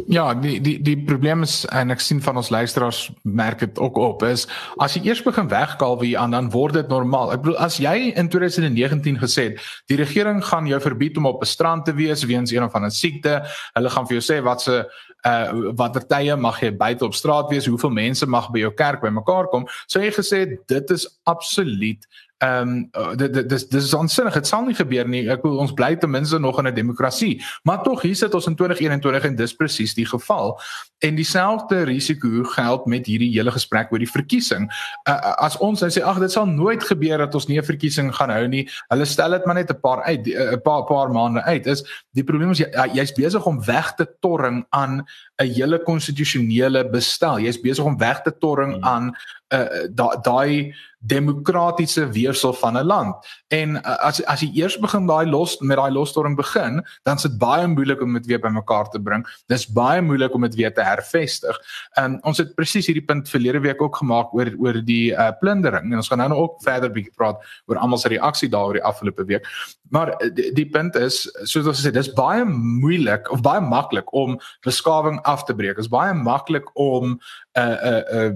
Ja, 0.06 0.34
die 0.34 0.60
die 0.60 0.76
die 0.82 0.96
probleem 1.02 1.42
is 1.42 1.64
en 1.74 1.90
ek 1.90 2.00
sien 2.00 2.20
van 2.22 2.38
ons 2.38 2.50
luisteraars 2.54 3.08
merk 3.22 3.58
dit 3.64 3.78
ook 3.82 3.96
op 3.98 4.22
is 4.22 4.44
as 4.78 4.94
jy 4.94 5.02
eers 5.08 5.22
begin 5.26 5.48
wegkaal 5.50 5.98
wie 5.98 6.12
aan 6.18 6.30
dan 6.36 6.50
word 6.54 6.78
dit 6.78 6.92
normaal. 6.92 7.32
Ek 7.34 7.42
bedoel 7.42 7.58
as 7.66 7.80
jy 7.82 8.12
in 8.14 8.30
2019 8.30 9.18
gesê 9.18 9.48
het 9.50 9.66
die 9.90 9.98
regering 9.98 10.44
gaan 10.46 10.70
jou 10.70 10.78
verbied 10.80 11.18
om 11.18 11.26
op 11.26 11.42
'n 11.42 11.50
strand 11.50 11.84
te 11.84 11.94
wees 11.98 12.22
weens 12.22 12.54
een 12.54 12.62
of 12.62 12.74
ander 12.78 12.94
siekte, 12.94 13.42
hulle 13.74 13.90
gaan 13.90 14.06
vir 14.06 14.20
jou 14.20 14.24
sê 14.30 14.42
wat 14.44 14.62
se 14.62 14.86
uh 15.26 15.72
watter 15.74 16.06
tye 16.06 16.36
mag 16.36 16.60
jy 16.62 16.70
buite 16.70 17.04
op 17.04 17.14
straat 17.14 17.50
wees, 17.50 17.66
hoeveel 17.66 17.90
mense 17.90 18.26
mag 18.26 18.50
by 18.50 18.58
jou 18.58 18.70
kerk 18.70 19.02
bymekaar 19.02 19.50
kom, 19.50 19.66
sou 19.86 20.02
jy 20.02 20.12
gesê 20.14 20.58
dit 20.66 20.90
is 20.90 21.08
absoluut 21.24 22.06
ehm 22.38 22.90
um, 22.94 23.16
dit 23.16 23.48
dis 23.48 23.68
dis 23.68 23.84
is 23.84 23.94
onsinnig 23.94 24.34
dit 24.34 24.46
sal 24.46 24.62
nie 24.62 24.74
gebeur 24.74 25.08
nie. 25.08 25.24
Ek 25.30 25.42
wil 25.42 25.58
ons 25.58 25.72
bly 25.74 25.96
ten 25.98 26.10
minste 26.10 26.38
nog 26.38 26.58
in 26.58 26.68
'n 26.68 26.74
demokrasie 26.74 27.42
maar 27.62 27.82
tog 27.82 28.02
hier 28.02 28.16
sit 28.16 28.34
ons 28.34 28.46
in 28.46 28.54
2021 28.54 29.24
en 29.24 29.34
dis 29.36 29.54
presies 29.54 29.94
die 29.94 30.06
geval. 30.06 30.60
En 30.98 31.14
dieselfde 31.14 31.82
risiko 31.82 32.44
geld 32.44 32.86
met 32.86 33.06
hierdie 33.06 33.30
hele 33.34 33.50
gesprek 33.50 33.92
oor 33.92 33.98
die 33.98 34.10
verkiesing 34.10 34.70
uh, 35.08 35.34
as 35.42 35.58
ons 35.58 35.80
nou 35.80 35.90
sê 35.90 36.02
ag 36.02 36.18
dit 36.18 36.32
sal 36.32 36.46
nooit 36.46 36.82
gebeur 36.82 37.18
dat 37.18 37.34
ons 37.34 37.46
nie 37.48 37.58
'n 37.58 37.64
verkiesing 37.64 38.14
gaan 38.14 38.30
hou 38.30 38.46
nie. 38.46 38.68
Hulle 38.88 39.04
stel 39.04 39.30
dit 39.30 39.46
maar 39.46 39.54
net 39.54 39.70
'n 39.70 39.80
paar 39.80 40.02
uit 40.02 40.26
'n 40.26 40.62
paar 40.62 40.84
paar 40.84 41.10
maande 41.10 41.42
uit. 41.42 41.66
Is 41.66 41.82
die 42.12 42.24
probleem 42.24 42.50
is 42.50 42.58
jy, 42.58 42.70
jy's 42.94 43.12
besig 43.12 43.46
om 43.46 43.64
weg 43.64 43.94
te 43.94 44.06
torring 44.20 44.64
aan 44.70 45.04
'n 45.42 45.46
hele 45.46 45.78
konstitusionele 45.82 46.88
bestel. 46.90 47.38
Jy's 47.38 47.60
besig 47.60 47.84
om 47.84 47.98
weg 47.98 48.22
te 48.22 48.32
torring 48.38 48.74
hmm. 48.74 48.84
aan 48.84 49.14
uh, 49.54 50.12
daai 50.22 50.74
demokratiese 50.98 52.08
weefsel 52.10 52.52
van 52.52 52.76
'n 52.76 52.84
land. 52.84 53.14
En 53.48 53.76
uh, 53.76 53.96
as 54.04 54.24
as 54.24 54.40
jy 54.40 54.50
eers 54.54 54.78
begin 54.78 55.06
daai 55.06 55.26
los 55.30 55.58
met 55.58 55.76
daai 55.76 55.92
losstorm 55.92 56.34
begin, 56.34 56.84
dan 57.02 57.16
is 57.16 57.22
dit 57.22 57.38
baie 57.38 57.66
moeilik 57.66 58.00
om 58.02 58.12
dit 58.12 58.26
weer 58.26 58.40
bymekaar 58.40 58.88
te 58.90 59.00
bring. 59.00 59.26
Dis 59.46 59.66
baie 59.66 60.02
moeilik 60.02 60.34
om 60.34 60.40
dit 60.40 60.54
weer 60.54 60.74
te 60.74 60.82
hervestig. 60.82 61.60
Um, 61.98 62.18
ons 62.22 62.38
het 62.38 62.54
presies 62.54 62.86
hierdie 62.86 63.04
punt 63.04 63.28
verlede 63.28 63.60
week 63.60 63.82
ook 63.82 63.96
gemaak 63.96 64.34
oor 64.34 64.50
oor 64.58 64.82
die 64.84 65.12
uh, 65.12 65.30
plundering 65.40 65.92
en 65.92 65.96
ons 65.96 66.08
gaan 66.08 66.18
nou 66.18 66.34
ook 66.34 66.62
verder 66.62 66.90
bietjie 66.90 67.14
praat 67.14 67.38
oor 67.66 67.76
almal 67.76 67.98
se 67.98 68.08
reaksie 68.08 68.48
daaroor 68.48 68.72
die 68.72 68.84
afgelope 68.84 69.24
week. 69.24 69.46
Maar 69.90 70.18
die, 70.34 70.52
die 70.52 70.68
punt 70.68 70.96
is, 70.96 71.30
soos 71.42 71.66
ons 71.66 71.86
sê, 71.86 71.90
dis 71.90 72.12
baie 72.12 72.44
moeilik 72.44 73.30
of 73.30 73.40
baie 73.40 73.60
maklik 73.60 74.12
om 74.12 74.40
beskawing 74.66 75.20
af 75.22 75.44
te 75.44 75.54
breek. 75.54 75.76
Dit 75.76 75.86
is 75.86 75.94
baie 75.94 76.12
maklik 76.14 76.66
om 76.74 77.14
'n 77.14 77.60
uh, 77.60 77.64
'n 77.64 77.86
uh, 77.86 78.26
uh, 78.26 78.32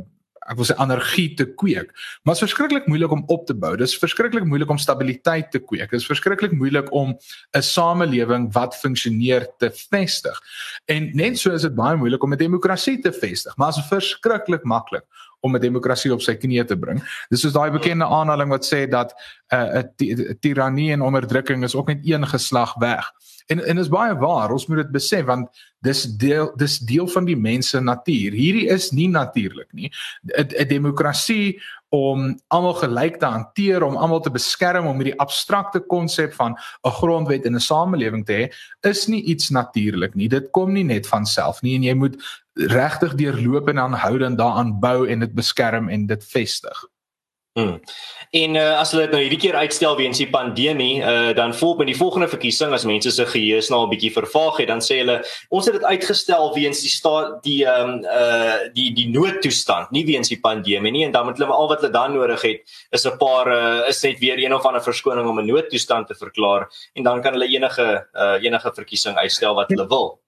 ek 0.50 0.58
wil 0.58 0.66
sê 0.66 0.76
energie 0.82 1.34
te 1.38 1.46
kweek. 1.46 1.92
Maar 2.22 2.34
dit 2.34 2.42
is 2.42 2.46
verskriklik 2.46 2.87
moeilik 2.90 3.14
om 3.14 3.22
op 3.26 3.46
te 3.46 3.54
bou. 3.54 3.72
Dit 3.76 3.88
is 3.88 3.99
verskriklik 3.99 4.44
moeilik 4.49 4.70
om 4.70 4.78
stabiliteit 4.78 5.50
te 5.54 5.61
kweek. 5.62 5.90
Dit 5.90 6.00
is 6.00 6.08
verskriklik 6.08 6.52
moeilik 6.52 6.92
om 6.92 7.16
'n 7.56 7.62
samelewing 7.62 8.52
wat 8.52 8.76
funksioneer 8.76 9.46
te 9.58 9.70
vestig. 9.70 10.40
En 10.87 11.11
net 11.14 11.38
so 11.38 11.52
is 11.52 11.62
dit 11.62 11.75
baie 11.75 11.96
moeilik 11.96 12.22
om 12.22 12.32
'n 12.32 12.38
demokrasie 12.38 13.00
te 13.00 13.12
vestig, 13.12 13.56
maar 13.56 13.72
dit 13.72 13.82
is 13.82 13.88
verskriklik 13.88 14.64
maklik 14.64 15.04
om 15.42 15.56
'n 15.56 15.61
demokrasie 15.61 16.12
op 16.12 16.22
sy 16.22 16.34
knieë 16.34 16.66
te 16.66 16.76
bring. 16.76 17.02
Dis 17.28 17.40
soos 17.40 17.52
daai 17.52 17.70
bekende 17.70 18.04
aanhaling 18.04 18.50
wat 18.50 18.64
sê 18.64 18.88
dat 18.88 19.14
'n 19.50 19.90
uh, 19.99 20.34
tirannie 20.40 20.92
en 20.92 21.02
onderdrukking 21.02 21.64
is 21.64 21.75
ook 21.75 21.87
net 21.87 22.00
een 22.02 22.26
geslag 22.26 22.75
weg. 22.75 23.12
En 23.52 23.62
en 23.68 23.82
is 23.82 23.90
baie 23.92 24.14
waar. 24.18 24.52
Ons 24.54 24.66
moet 24.71 24.82
dit 24.82 24.92
besef 24.94 25.26
want 25.28 25.62
dis 25.85 26.02
deel 26.21 26.50
dis 26.61 26.78
deel 26.88 27.09
van 27.11 27.28
die 27.28 27.37
mens 27.37 27.73
se 27.75 27.80
natuur. 27.80 28.35
Hierdie 28.37 28.68
is 28.73 28.90
nie 28.97 29.09
natuurlik 29.09 29.73
nie. 29.73 29.90
'n 30.38 30.68
Demokrasie 30.68 31.61
om 31.92 32.38
almal 32.49 32.75
gelyk 32.80 33.18
te 33.21 33.28
hanteer, 33.28 33.82
om 33.85 33.97
almal 34.00 34.23
te 34.25 34.30
beskerm, 34.32 34.87
om 34.88 34.97
hierdie 34.97 35.18
abstrakte 35.21 35.80
konsep 35.80 36.32
van 36.32 36.56
'n 36.85 36.90
grondwet 36.90 37.44
in 37.44 37.54
'n 37.54 37.61
samelewing 37.61 38.25
te 38.26 38.32
hê, 38.32 38.52
is 38.88 39.06
nie 39.06 39.23
iets 39.23 39.50
natuurlik 39.50 40.14
nie. 40.14 40.28
Dit 40.28 40.50
kom 40.50 40.73
nie 40.73 40.85
net 40.85 41.06
van 41.06 41.26
self 41.26 41.62
nie 41.62 41.75
en 41.75 41.82
jy 41.82 41.94
moet 41.94 42.16
regtig 42.54 43.14
deurloop 43.14 43.68
en 43.68 43.78
aanhoudend 43.78 44.38
daaraan 44.38 44.80
bou 44.80 45.09
en 45.09 45.18
dit 45.18 45.35
beskerm 45.35 45.88
en 45.88 46.06
dit 46.06 46.25
vestig. 46.25 46.91
Hmm. 47.52 47.80
En 48.30 48.54
uh, 48.56 48.78
as 48.80 48.94
hulle 48.94 49.02
dit 49.04 49.12
nou 49.12 49.18
hierdie 49.21 49.38
keer 49.42 49.56
uitstel 49.61 49.92
weens 49.99 50.16
die 50.23 50.28
pandemie, 50.32 51.02
uh, 51.04 51.35
dan 51.37 51.52
volg 51.52 51.82
met 51.82 51.90
die 51.90 51.97
volgende 51.99 52.30
verkiesing 52.32 52.73
as 52.73 52.87
mense 52.88 53.12
se 53.12 53.26
geheue 53.28 53.61
nou 53.68 53.82
'n 53.85 53.90
bietjie 53.90 54.12
vervaag 54.14 54.62
het, 54.62 54.71
dan 54.73 54.80
sê 54.80 55.02
hulle 55.02 55.18
ons 55.50 55.68
het 55.68 55.76
dit 55.76 55.85
uitgestel 55.85 56.54
weens 56.54 56.80
die 56.80 56.92
staat 56.94 57.42
die 57.44 57.66
ehm 57.66 57.90
um, 57.90 58.00
uh 58.09 58.73
die 58.73 58.88
die 58.97 59.11
noodtoestand, 59.12 59.92
nie 59.92 60.06
weens 60.09 60.32
die 60.32 60.40
pandemie 60.40 60.92
nie 60.92 61.04
en 61.04 61.12
dan 61.12 61.28
moet 61.28 61.37
hulle 61.37 61.52
al 61.52 61.68
wat 61.68 61.85
hulle 61.85 61.92
dan 61.92 62.16
nodig 62.16 62.40
het 62.40 62.75
is 62.90 63.04
'n 63.04 63.18
paar 63.18 63.52
uh, 63.52 63.88
is 63.88 64.02
net 64.02 64.18
weer 64.18 64.38
een 64.40 64.54
of 64.54 64.64
ander 64.64 64.82
verskoning 64.82 65.28
om 65.28 65.40
'n 65.40 65.47
noodtoestand 65.52 66.06
te 66.09 66.14
verklaar 66.14 66.73
en 66.94 67.02
dan 67.04 67.21
kan 67.21 67.32
hulle 67.37 67.52
enige 67.52 68.09
uh 68.14 68.40
enige 68.40 68.73
verkiesing 68.73 69.16
uitstel 69.16 69.54
wat 69.54 69.68
hulle 69.68 69.88
wil. 69.88 70.22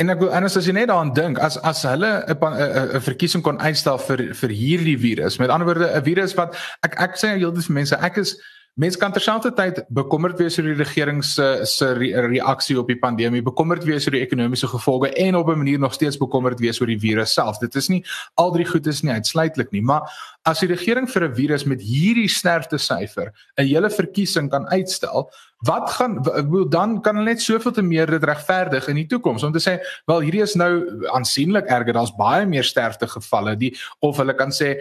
En 0.00 0.08
ek 0.08 0.22
wil 0.22 0.32
anders 0.32 0.56
as 0.56 0.66
jy 0.66 0.72
net 0.72 0.88
daaraan 0.88 1.12
dink 1.12 1.38
as 1.38 1.58
as 1.60 1.82
hulle 1.84 2.24
'n 2.24 2.96
'n 2.96 3.00
verkiesing 3.00 3.42
kon 3.42 3.60
uitstel 3.60 3.98
vir 3.98 4.34
vir 4.34 4.50
hierdie 4.50 4.98
virus. 4.98 5.38
Met 5.38 5.50
ander 5.50 5.66
woorde 5.66 5.90
'n 5.92 6.04
virus 6.04 6.34
wat 6.34 6.56
ek 6.82 6.96
ek 7.00 7.16
sê 7.16 7.36
heeltemal 7.36 7.62
vir 7.62 7.74
mense 7.74 7.96
ek 7.96 8.16
is 8.16 8.36
mense 8.80 8.96
kan 8.96 9.12
terselfdertyd 9.12 9.82
bekommerd 9.92 10.38
wees 10.40 10.56
oor 10.56 10.70
die 10.70 10.78
regering 10.78 11.20
se 11.24 11.66
se 11.68 11.90
reaksie 11.92 12.78
op 12.80 12.88
die 12.88 12.96
pandemie, 12.96 13.42
bekommerd 13.44 13.84
wees 13.84 14.06
oor 14.06 14.16
die 14.16 14.22
ekonomiese 14.24 14.70
gevolge 14.72 15.12
en 15.12 15.36
op 15.36 15.48
'n 15.48 15.58
manier 15.58 15.78
nog 15.78 15.92
steeds 15.92 16.16
bekommerd 16.16 16.60
wees 16.60 16.80
oor 16.80 16.86
die 16.86 16.98
virus 16.98 17.34
self. 17.34 17.58
Dit 17.58 17.74
is 17.74 17.88
nie 17.88 18.04
al 18.34 18.52
drie 18.52 18.64
goed 18.64 18.86
is 18.86 19.02
nie 19.02 19.12
uitsluitlik 19.12 19.70
nie, 19.72 19.82
maar 19.82 20.08
as 20.44 20.60
die 20.60 20.68
regering 20.68 21.08
vir 21.10 21.28
'n 21.28 21.34
virus 21.34 21.64
met 21.64 21.80
hierdie 21.80 22.28
sterkte 22.28 22.78
syfer 22.78 23.32
'n 23.58 23.66
hele 23.66 23.90
verkiesing 23.90 24.50
kan 24.50 24.66
uitstel, 24.68 25.30
wat 25.62 25.90
gaan 25.90 26.22
bedoel 26.22 26.68
dan 26.68 27.00
kan 27.02 27.16
hulle 27.16 27.30
net 27.30 27.42
soveel 27.42 27.72
te 27.72 27.82
meer 27.82 28.06
dit 28.06 28.24
regverdig 28.24 28.88
in 28.88 28.96
die 28.96 29.06
toekoms 29.06 29.42
om 29.42 29.52
te 29.52 29.62
sê 29.62 29.78
wel 30.06 30.20
hierdie 30.20 30.42
is 30.42 30.54
nou 30.54 31.06
aansienlik 31.14 31.66
erger 31.66 31.92
daar's 31.92 32.14
baie 32.18 32.46
meer 32.46 32.64
sterfte 32.64 33.06
gevalle 33.06 33.56
die 33.56 33.76
of 34.00 34.16
hulle 34.16 34.34
kan 34.34 34.50
sê 34.50 34.80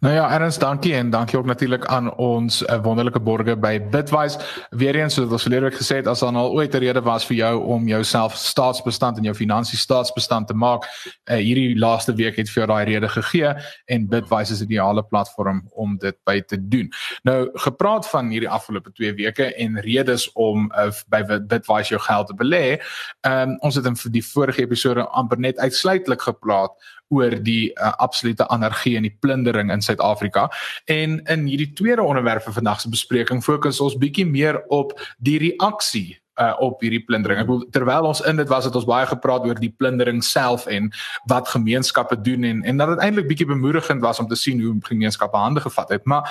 Nou 0.00 0.14
ja, 0.14 0.30
Ernst, 0.30 0.60
dankie 0.60 0.94
en 0.94 1.10
dankie 1.10 1.38
ook 1.38 1.46
natuurlik 1.46 1.86
aan 1.86 2.14
ons 2.16 2.62
uh, 2.62 2.78
wonderlike 2.82 3.20
borgers 3.20 3.58
by 3.58 3.80
Bitwise. 3.90 4.38
Weereens 4.70 5.14
soos 5.14 5.30
ons 5.30 5.42
verlede 5.42 5.68
week 5.68 5.76
gesê 5.76 5.98
het, 6.00 6.06
as 6.06 6.22
daar 6.24 6.36
al 6.36 6.52
ooit 6.52 6.74
'n 6.74 6.78
rede 6.78 7.02
was 7.02 7.26
vir 7.26 7.36
jou 7.36 7.64
om 7.64 7.88
jouself 7.88 8.36
staatsbestand 8.36 9.16
en 9.18 9.24
jou 9.24 9.34
finansies 9.34 9.80
staatsbestand 9.80 10.46
te 10.46 10.54
maak, 10.54 10.84
uh, 10.84 11.36
hierdie 11.36 11.78
laaste 11.78 12.14
week 12.14 12.36
het 12.36 12.50
vir 12.50 12.64
jou 12.64 12.66
daai 12.66 12.84
rede 12.84 13.08
gegee 13.08 13.54
en 13.86 14.08
Bitwise 14.08 14.52
is 14.52 14.60
'n 14.60 14.64
ideale 14.64 15.02
platform 15.02 15.62
om 15.70 15.96
dit 15.98 16.16
by 16.24 16.40
te 16.40 16.68
doen. 16.68 16.92
Nou, 17.22 17.50
gepraat 17.54 18.08
van 18.08 18.28
hierdie 18.28 18.50
afgelope 18.50 18.92
2 18.92 19.14
weke 19.14 19.54
en 19.54 19.80
redes 19.80 20.32
om 20.32 20.72
uh, 20.72 20.90
by 21.08 21.22
Bitwise 21.40 21.88
jou 21.88 22.00
geld 22.00 22.26
te 22.26 22.34
belê, 22.34 22.80
um, 23.26 23.56
ons 23.60 23.74
het 23.74 23.84
in 23.84 23.96
die 24.10 24.24
vorige 24.24 24.62
episode 24.62 25.08
amper 25.08 25.38
net 25.38 25.58
uitsluitlik 25.58 26.22
gepraat 26.22 26.72
oor 27.08 27.36
die 27.42 27.70
uh, 27.72 27.92
absolute 27.96 28.46
anargie 28.48 28.96
en 28.96 29.06
die 29.08 29.16
plundering 29.20 29.72
in 29.72 29.82
Suid-Afrika. 29.82 30.48
En 30.84 31.18
in 31.24 31.46
hierdie 31.48 31.72
tweede 31.72 32.02
onderwerp 32.02 32.44
vir 32.46 32.58
vandag 32.60 32.80
se 32.80 32.92
bespreking 32.92 33.44
fokus 33.44 33.80
ons 33.80 33.98
bietjie 33.98 34.26
meer 34.26 34.62
op 34.68 34.96
die 35.18 35.38
reaksie 35.38 36.18
uh 36.38 36.54
op 36.62 36.80
hierdie 36.80 37.02
plundering. 37.02 37.40
Ek 37.42 37.48
bedoel 37.48 37.66
terwyl 37.74 38.06
ons 38.12 38.20
in 38.30 38.38
dit 38.38 38.48
was 38.50 38.68
het 38.68 38.76
ons 38.78 38.86
baie 38.86 39.06
gepraat 39.10 39.46
oor 39.48 39.58
die 39.58 39.72
plundering 39.74 40.22
self 40.24 40.68
en 40.70 40.90
wat 41.30 41.50
gemeenskappe 41.50 42.20
doen 42.22 42.46
en 42.46 42.62
en 42.62 42.78
dat 42.78 42.92
dit 42.94 43.02
eintlik 43.02 43.26
bietjie 43.32 43.48
bemoedigend 43.50 44.04
was 44.04 44.22
om 44.22 44.28
te 44.30 44.38
sien 44.38 44.62
hoe 44.62 44.76
gemeenskappe 44.86 45.36
hande 45.36 45.60
gevat 45.60 45.90
het. 45.96 46.04
Maar 46.06 46.30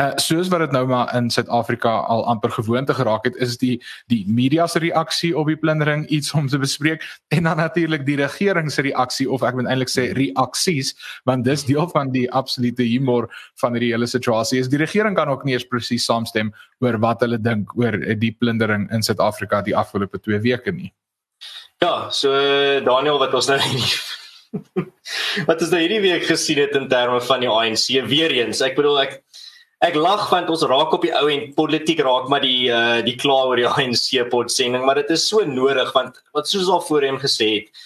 Uh 0.00 0.14
soos 0.16 0.48
wat 0.48 0.62
dit 0.64 0.70
nou 0.72 0.86
maar 0.88 1.10
in 1.16 1.26
Suid-Afrika 1.30 1.90
al 2.08 2.22
amper 2.24 2.50
gewoonte 2.50 2.94
geraak 2.96 3.26
het, 3.28 3.34
is 3.36 3.58
die 3.60 3.74
die 4.08 4.22
media 4.24 4.64
se 4.66 4.80
reaksie 4.80 5.34
op 5.36 5.50
die 5.50 5.56
plundering 5.56 6.06
iets 6.08 6.32
om 6.32 6.46
te 6.48 6.56
bespreek 6.58 7.04
en 7.28 7.44
dan 7.44 7.56
natuurlik 7.60 8.06
die 8.06 8.16
regering 8.16 8.72
se 8.72 8.82
reaksie 8.86 9.28
of 9.30 9.44
ek 9.44 9.58
moet 9.58 9.68
eintlik 9.68 9.92
sê 9.92 10.06
reaksies, 10.16 10.94
want 11.28 11.44
dis 11.44 11.66
deel 11.68 11.84
van 11.92 12.08
die 12.14 12.24
absolute 12.32 12.86
humor 12.88 13.28
van 13.60 13.76
hierdie 13.76 13.90
hele 13.92 14.08
situasie. 14.08 14.62
Is 14.64 14.70
die 14.72 14.80
regering 14.80 15.16
kan 15.16 15.28
ook 15.28 15.44
nie 15.44 15.58
eens 15.58 15.68
presies 15.68 16.08
saamstem 16.08 16.54
oor 16.80 16.96
wat 17.02 17.20
hulle 17.20 17.36
dink 17.36 17.76
oor 17.76 17.98
die 18.16 18.32
plundering 18.32 18.88
in 18.96 19.04
Suid-Afrika 19.04 19.60
die 19.60 19.76
afgelope 19.76 20.18
2 20.24 20.40
weke 20.40 20.72
nie. 20.72 20.88
Ja, 21.84 22.08
so 22.08 22.32
Daniel 22.86 23.20
wat 23.20 23.34
ons 23.34 23.50
nou 23.52 23.60
wat 25.48 25.60
ons 25.60 25.68
nou 25.68 25.80
hierdie 25.82 26.00
week 26.00 26.24
gesien 26.28 26.60
het 26.64 26.72
in 26.80 26.88
terme 26.88 27.20
van 27.28 27.44
die 27.44 27.50
ANC 27.50 27.86
weer 28.08 28.32
eens. 28.40 28.64
Ek 28.64 28.76
bedoel 28.80 29.00
ek 29.04 29.21
Ek 29.82 29.96
lag 29.98 30.28
want 30.30 30.50
ons 30.52 30.62
raak 30.70 30.92
op 30.94 31.02
die 31.02 31.14
ou 31.18 31.24
en 31.32 31.48
politiek 31.56 31.98
raak 32.06 32.28
maar 32.30 32.44
die 32.44 32.70
uh 32.70 33.00
die 33.02 33.16
kla 33.18 33.40
oor 33.48 33.58
die 33.58 33.66
ANC 33.72 34.14
potsending, 34.30 34.84
maar 34.86 35.00
dit 35.02 35.10
is 35.10 35.24
so 35.28 35.42
nodig 35.42 35.90
want 35.96 36.20
wat 36.36 36.46
soos 36.50 36.70
al 36.70 36.84
voorheen 36.86 37.18
gesê 37.22 37.48
het, 37.56 37.82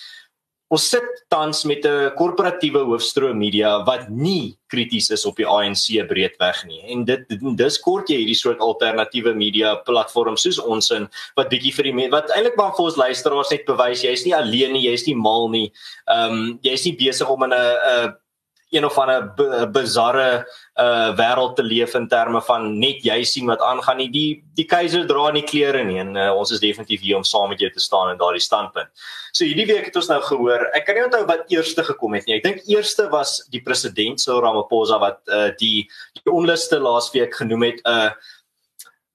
ons 0.69 0.83
sit 0.91 1.07
tans 1.33 1.62
met 1.65 1.87
'n 1.87 2.11
korporatiewe 2.19 2.83
hoofstroom 2.91 3.38
media 3.38 3.71
wat 3.87 4.11
nie 4.11 4.59
krities 4.69 5.09
is 5.11 5.25
op 5.25 5.37
die 5.37 5.47
ANC 5.47 5.87
breedweg 6.09 6.65
nie. 6.67 6.83
En 6.93 7.05
dit 7.05 7.25
dis 7.57 7.81
kort 7.81 8.11
jy 8.11 8.19
hierdie 8.19 8.37
soort 8.43 8.61
alternatiewe 8.61 9.33
media 9.35 9.76
platforms 9.87 10.43
soos 10.43 10.59
ons 10.59 10.91
in 10.91 11.09
wat 11.37 11.49
bietjie 11.49 11.73
vir 11.73 11.85
die 11.85 12.11
wat 12.11 12.29
eintlik 12.37 12.57
maar 12.57 12.76
vir 12.76 12.85
ons 12.91 13.00
luisteraars 13.00 13.50
net 13.50 13.65
bewys 13.65 14.03
jy's 14.03 14.26
nie 14.26 14.35
alleen 14.35 14.73
nie, 14.73 14.85
jy's 14.91 15.07
nie 15.07 15.17
mal 15.17 15.49
nie. 15.49 15.73
Ehm 16.11 16.33
um, 16.33 16.59
jy's 16.62 16.85
nie 16.85 16.97
besig 16.97 17.31
om 17.31 17.43
in 17.43 17.53
'n 17.53 17.57
'n 17.57 18.15
een 18.71 18.85
of 18.85 18.99
ander 18.99 19.71
bizarre 19.71 20.47
uh 20.81 21.11
wêreld 21.19 21.55
te 21.57 21.63
leef 21.63 21.95
in 21.95 22.09
terme 22.09 22.41
van 22.43 22.79
net 22.79 23.05
jy 23.07 23.21
sien 23.25 23.47
wat 23.47 23.63
aangaan 23.63 24.01
nie 24.03 24.09
die 24.11 24.31
die 24.59 24.67
keiser 24.67 25.07
dra 25.07 25.31
nie 25.33 25.45
klere 25.47 25.85
nie 25.87 26.01
en 26.03 26.17
uh, 26.17 26.33
ons 26.35 26.51
is 26.51 26.63
definitief 26.63 27.05
hier 27.05 27.17
om 27.17 27.25
saam 27.25 27.49
met 27.53 27.63
jou 27.63 27.71
te 27.71 27.81
staan 27.81 28.11
in 28.11 28.19
daardie 28.19 28.43
standpunt. 28.43 28.91
So 29.33 29.45
hierdie 29.45 29.69
week 29.71 29.87
het 29.91 29.97
ons 29.97 30.09
nou 30.11 30.21
gehoor, 30.25 30.67
ek 30.75 30.87
kan 30.89 30.99
nie 30.99 31.05
onthou 31.07 31.23
wat 31.29 31.53
eerste 31.53 31.85
gekom 31.87 32.17
het 32.19 32.27
nie. 32.27 32.39
Ek 32.39 32.47
dink 32.47 32.67
eerste 32.67 33.07
was 33.13 33.39
die 33.53 33.63
president 33.63 34.21
Cyril 34.21 34.43
Ramaphosa 34.43 34.99
wat 35.03 35.23
uh 35.31 35.51
die 35.61 35.87
die 36.19 36.33
onluste 36.33 36.81
laasweek 36.83 37.39
genoem 37.39 37.71
het 37.71 37.81
'n 37.85 37.93
uh, 37.93 38.11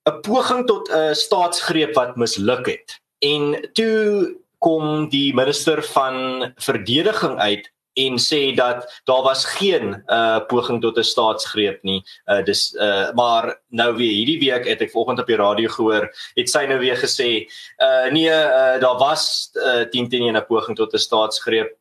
'n 0.10 0.22
poging 0.22 0.66
tot 0.68 0.90
'n 0.90 1.12
uh, 1.12 1.14
staatsgreep 1.14 1.94
wat 1.96 2.16
misluk 2.16 2.66
het. 2.68 3.02
En 3.20 3.60
toe 3.74 4.38
kom 4.60 5.10
die 5.10 5.34
minister 5.34 5.82
van 5.84 6.54
verdediging 6.58 7.38
uit 7.40 7.72
en 7.94 8.18
sê 8.18 8.56
dat 8.56 9.02
daar 9.04 9.24
was 9.24 9.46
geen 9.46 10.04
uh 10.08 10.40
poging 10.48 10.82
tot 10.82 10.98
'n 10.98 11.04
staatsgreep 11.04 11.84
nie. 11.84 12.04
Uh 12.28 12.44
dis 12.44 12.74
uh 12.74 13.12
maar 13.14 13.60
nou 13.70 13.96
weer 13.96 14.14
hierdie 14.14 14.40
week 14.40 14.66
het 14.68 14.82
ek 14.82 14.92
vanoggend 14.92 15.20
op 15.20 15.28
die 15.28 15.36
radio 15.36 15.70
gehoor, 15.70 16.10
het 16.36 16.50
sy 16.50 16.66
nou 16.66 16.80
weer 16.80 16.98
gesê 16.98 17.48
uh 17.80 18.12
nee, 18.12 18.30
uh 18.30 18.80
daar 18.80 18.98
was 18.98 19.52
uh 19.56 19.84
10 19.90 20.10
teen 20.10 20.36
'n 20.36 20.46
poging 20.46 20.78
tot 20.78 20.94
'n 20.94 20.98
staatsgreep. 20.98 21.78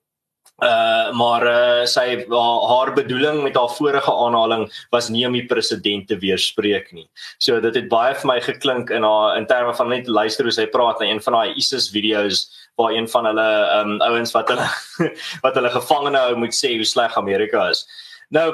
Uh 0.61 1.13
maar 1.17 1.47
uh 1.47 1.87
sy 1.89 2.27
haar 2.29 2.93
bedoeling 2.93 3.43
met 3.43 3.57
haar 3.57 3.71
vorige 3.73 4.13
aanhaling 4.13 4.69
was 4.91 5.09
nie 5.09 5.27
om 5.27 5.33
die 5.33 5.47
president 5.47 6.09
te 6.09 6.19
weerspreek 6.19 6.93
nie. 6.93 7.09
So 7.39 7.61
dit 7.61 7.75
het 7.75 7.89
baie 7.89 8.15
vir 8.15 8.29
my 8.29 8.41
geklink 8.41 8.91
in 8.91 9.03
haar 9.03 9.39
in 9.39 9.47
terme 9.47 9.75
van 9.75 9.89
net 9.89 10.07
luister 10.09 10.45
hoe 10.45 10.53
sy 10.53 10.67
praat 10.67 11.01
na 11.01 11.07
een 11.07 11.23
van 11.25 11.33
daai 11.33 11.55
ISIS 11.57 11.89
video's 11.91 12.60
waar 12.81 12.97
een 12.97 13.09
van 13.13 13.31
hulle 13.31 13.49
um 13.79 13.97
ouens 14.09 14.35
wat 14.37 14.53
hulle 14.53 14.69
wat 15.45 15.57
hulle 15.59 15.73
gevangene 15.77 16.27
hou 16.27 16.37
moet 16.43 16.57
sê 16.57 16.75
hoe 16.75 16.89
sleg 16.89 17.19
Amerika 17.21 17.69
is. 17.71 17.87
Nou 18.35 18.49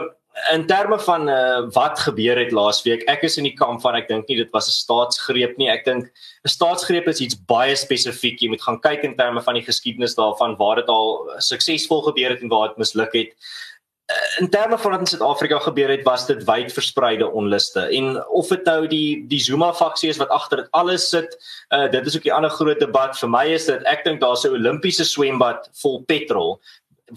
in 0.52 0.66
terme 0.66 0.98
van 1.00 1.28
uh, 1.28 1.64
wat 1.72 1.98
gebeur 1.98 2.36
het 2.38 2.52
laasweek, 2.52 3.06
ek 3.08 3.22
is 3.24 3.38
in 3.40 3.46
die 3.48 3.54
kamp 3.56 3.80
van 3.80 3.96
ek 3.96 4.08
dink 4.10 4.28
nie 4.28 4.36
dit 4.42 4.50
was 4.52 4.68
'n 4.68 4.76
staatsgreep 4.76 5.56
nie. 5.56 5.70
Ek 5.72 5.84
dink 5.84 6.04
'n 6.44 6.48
staatsgreep 6.48 7.08
is 7.08 7.20
iets 7.24 7.38
baie 7.48 7.76
spesifiek. 7.76 8.40
Jy 8.40 8.48
moet 8.52 8.62
gaan 8.62 8.80
kyk 8.80 9.04
in 9.04 9.16
terme 9.16 9.40
van 9.40 9.54
die 9.54 9.64
geskiedenis 9.64 10.14
daarvan 10.14 10.56
waar 10.56 10.76
dit 10.76 10.88
al 10.88 11.30
suksesvol 11.38 12.02
gebeur 12.02 12.30
het 12.30 12.42
en 12.42 12.52
waar 12.52 12.68
dit 12.68 12.78
misluk 12.78 13.12
het. 13.14 13.32
Uh, 14.06 14.40
in 14.40 14.48
terme 14.48 14.78
van 14.78 14.90
wat 14.90 15.00
in 15.00 15.06
Suid-Afrika 15.06 15.58
gebeur 15.58 15.88
het, 15.88 16.02
was 16.06 16.26
dit 16.26 16.44
wyd 16.44 16.72
verspreide 16.72 17.30
onluste. 17.30 17.80
En 17.80 18.28
of 18.28 18.48
dit 18.48 18.64
nou 18.64 18.86
die 18.86 19.24
die 19.26 19.40
Zuma 19.42 19.72
faksie 19.74 20.08
is 20.08 20.20
wat 20.22 20.28
agter 20.28 20.62
dit 20.62 20.68
alles 20.70 21.08
sit, 21.08 21.34
uh, 21.74 21.90
dit 21.90 22.06
is 22.06 22.16
ook 22.16 22.24
'n 22.24 22.36
ander 22.36 22.50
groot 22.50 22.78
debat. 22.78 23.18
Vir 23.18 23.28
my 23.28 23.44
is 23.46 23.66
dit 23.66 23.82
ek 23.82 24.04
dink 24.04 24.20
daar's 24.20 24.44
'n 24.44 24.54
Olimpiese 24.54 25.04
swembad 25.04 25.68
vol 25.82 26.02
petrol 26.06 26.60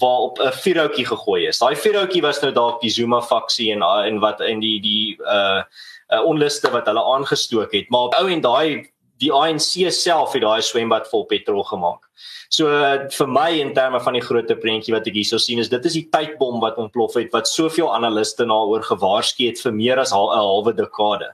waarop 0.02 0.40
'n 0.40 0.52
vuurhoutjie 0.52 1.06
gegooi 1.06 1.48
is. 1.48 1.60
Daai 1.60 1.76
vuurhoutjie 1.76 2.22
was 2.22 2.42
nou 2.42 2.52
dalk 2.52 2.82
die 2.82 2.90
Zuma 2.90 3.22
faksie 3.22 3.72
en 3.72 3.82
en 3.82 4.20
wat 4.20 4.42
in 4.42 4.60
die 4.60 4.82
die 4.82 5.18
uh, 5.22 5.62
uh 6.10 6.26
onluste 6.26 6.72
wat 6.72 6.86
hulle 6.86 7.04
aangestook 7.04 7.72
het, 7.72 7.90
maar 7.90 8.10
op 8.10 8.16
ou 8.16 8.30
en 8.30 8.42
daai 8.42 8.90
die 9.20 9.32
ANC 9.32 9.92
self 9.92 10.34
het 10.34 10.44
daai 10.44 10.62
swembad 10.62 11.08
vol 11.12 11.26
petrol 11.30 11.64
gemaak. 11.64 12.06
So 12.50 12.66
vir 13.14 13.28
my 13.30 13.50
in 13.62 13.74
terme 13.74 14.00
van 14.02 14.16
die 14.18 14.24
groter 14.26 14.58
prentjie 14.58 14.96
wat 14.96 15.08
ek 15.08 15.20
hierso 15.20 15.38
sien 15.38 15.60
is 15.60 15.70
dit 15.70 15.86
is 15.86 15.98
die 16.00 16.08
tydbom 16.12 16.60
wat 16.64 16.80
ontplof 16.82 17.20
het 17.20 17.34
wat 17.36 17.48
soveel 17.48 17.92
analiste 17.94 18.46
na 18.46 18.62
oor 18.66 18.82
gewaarsku 18.82 19.46
het 19.52 19.62
vir 19.62 19.76
meer 19.76 20.00
as 20.00 20.14
'n 20.14 20.18
halwe 20.34 20.74
dekade 20.74 21.30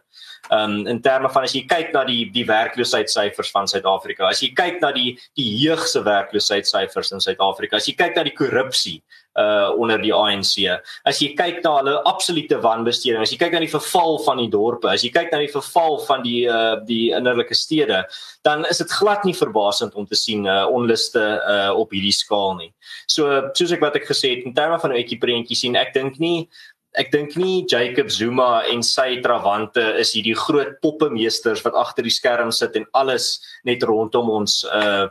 um, 0.51 0.87
in 0.87 1.01
terme 1.01 1.29
van 1.29 1.43
as 1.47 1.55
jy 1.55 1.63
kyk 1.69 1.93
na 1.93 2.03
die 2.07 2.25
die 2.33 2.45
werkloosheidssyfers 2.47 3.51
van 3.53 3.69
Suid-Afrika, 3.69 4.29
as 4.29 4.41
jy 4.43 4.51
kyk 4.55 4.81
na 4.83 4.91
die 4.95 5.15
die 5.37 5.47
jeug 5.63 5.85
se 5.89 6.01
werkloosheidssyfers 6.05 7.13
in 7.15 7.23
Suid-Afrika, 7.23 7.79
as 7.79 7.89
jy 7.89 7.95
kyk 7.97 8.17
na 8.17 8.25
die 8.27 8.35
korrupsie 8.35 8.99
uh 9.35 9.71
onder 9.75 9.99
die 10.01 10.13
ANC. 10.13 10.63
As 11.03 11.19
jy 11.19 11.33
kyk 11.35 11.61
na 11.63 11.77
hulle 11.79 11.95
absolute 12.07 12.59
wanbesteding, 12.63 13.21
as 13.21 13.33
jy 13.33 13.39
kyk 13.41 13.55
na 13.55 13.63
die 13.63 13.71
verval 13.71 14.19
van 14.25 14.39
die 14.39 14.49
dorpe, 14.51 14.89
as 14.91 15.03
jy 15.03 15.11
kyk 15.15 15.33
na 15.33 15.41
die 15.43 15.51
verval 15.51 15.99
van 16.07 16.23
die 16.23 16.45
uh 16.47 16.77
die 16.87 17.09
innerlike 17.15 17.55
stede, 17.57 18.03
dan 18.47 18.65
is 18.69 18.79
dit 18.83 18.95
glad 18.99 19.25
nie 19.27 19.35
verbasend 19.35 19.95
om 19.95 20.07
te 20.07 20.15
sien 20.19 20.47
uh 20.47 20.63
onluste 20.71 21.23
uh 21.41 21.73
op 21.75 21.91
hierdie 21.91 22.15
skaal 22.15 22.55
nie. 22.61 22.71
So 23.11 23.51
soos 23.57 23.75
ek 23.75 23.83
wat 23.83 23.99
ek 23.99 24.07
gesê 24.07 24.37
het 24.37 24.47
in 24.47 24.55
terme 24.55 24.79
van 24.79 24.91
'n 24.91 25.01
etjie 25.03 25.19
prentjie 25.19 25.59
sien, 25.59 25.75
ek 25.75 25.93
dink 25.93 26.19
nie 26.19 26.47
ek 26.95 27.11
dink 27.11 27.35
nie 27.35 27.65
Jacob 27.67 28.09
Zuma 28.09 28.63
en 28.71 28.83
sy 28.83 29.19
trawante 29.23 29.83
is 29.99 30.13
hierdie 30.15 30.35
groot 30.35 30.79
poppemeesters 30.83 31.63
wat 31.65 31.75
agter 31.75 32.07
die 32.07 32.13
skerm 32.13 32.51
sit 32.55 32.75
en 32.79 32.87
alles 32.93 33.39
net 33.67 33.83
rondom 33.83 34.29
ons 34.29 34.63
uh 34.71 35.07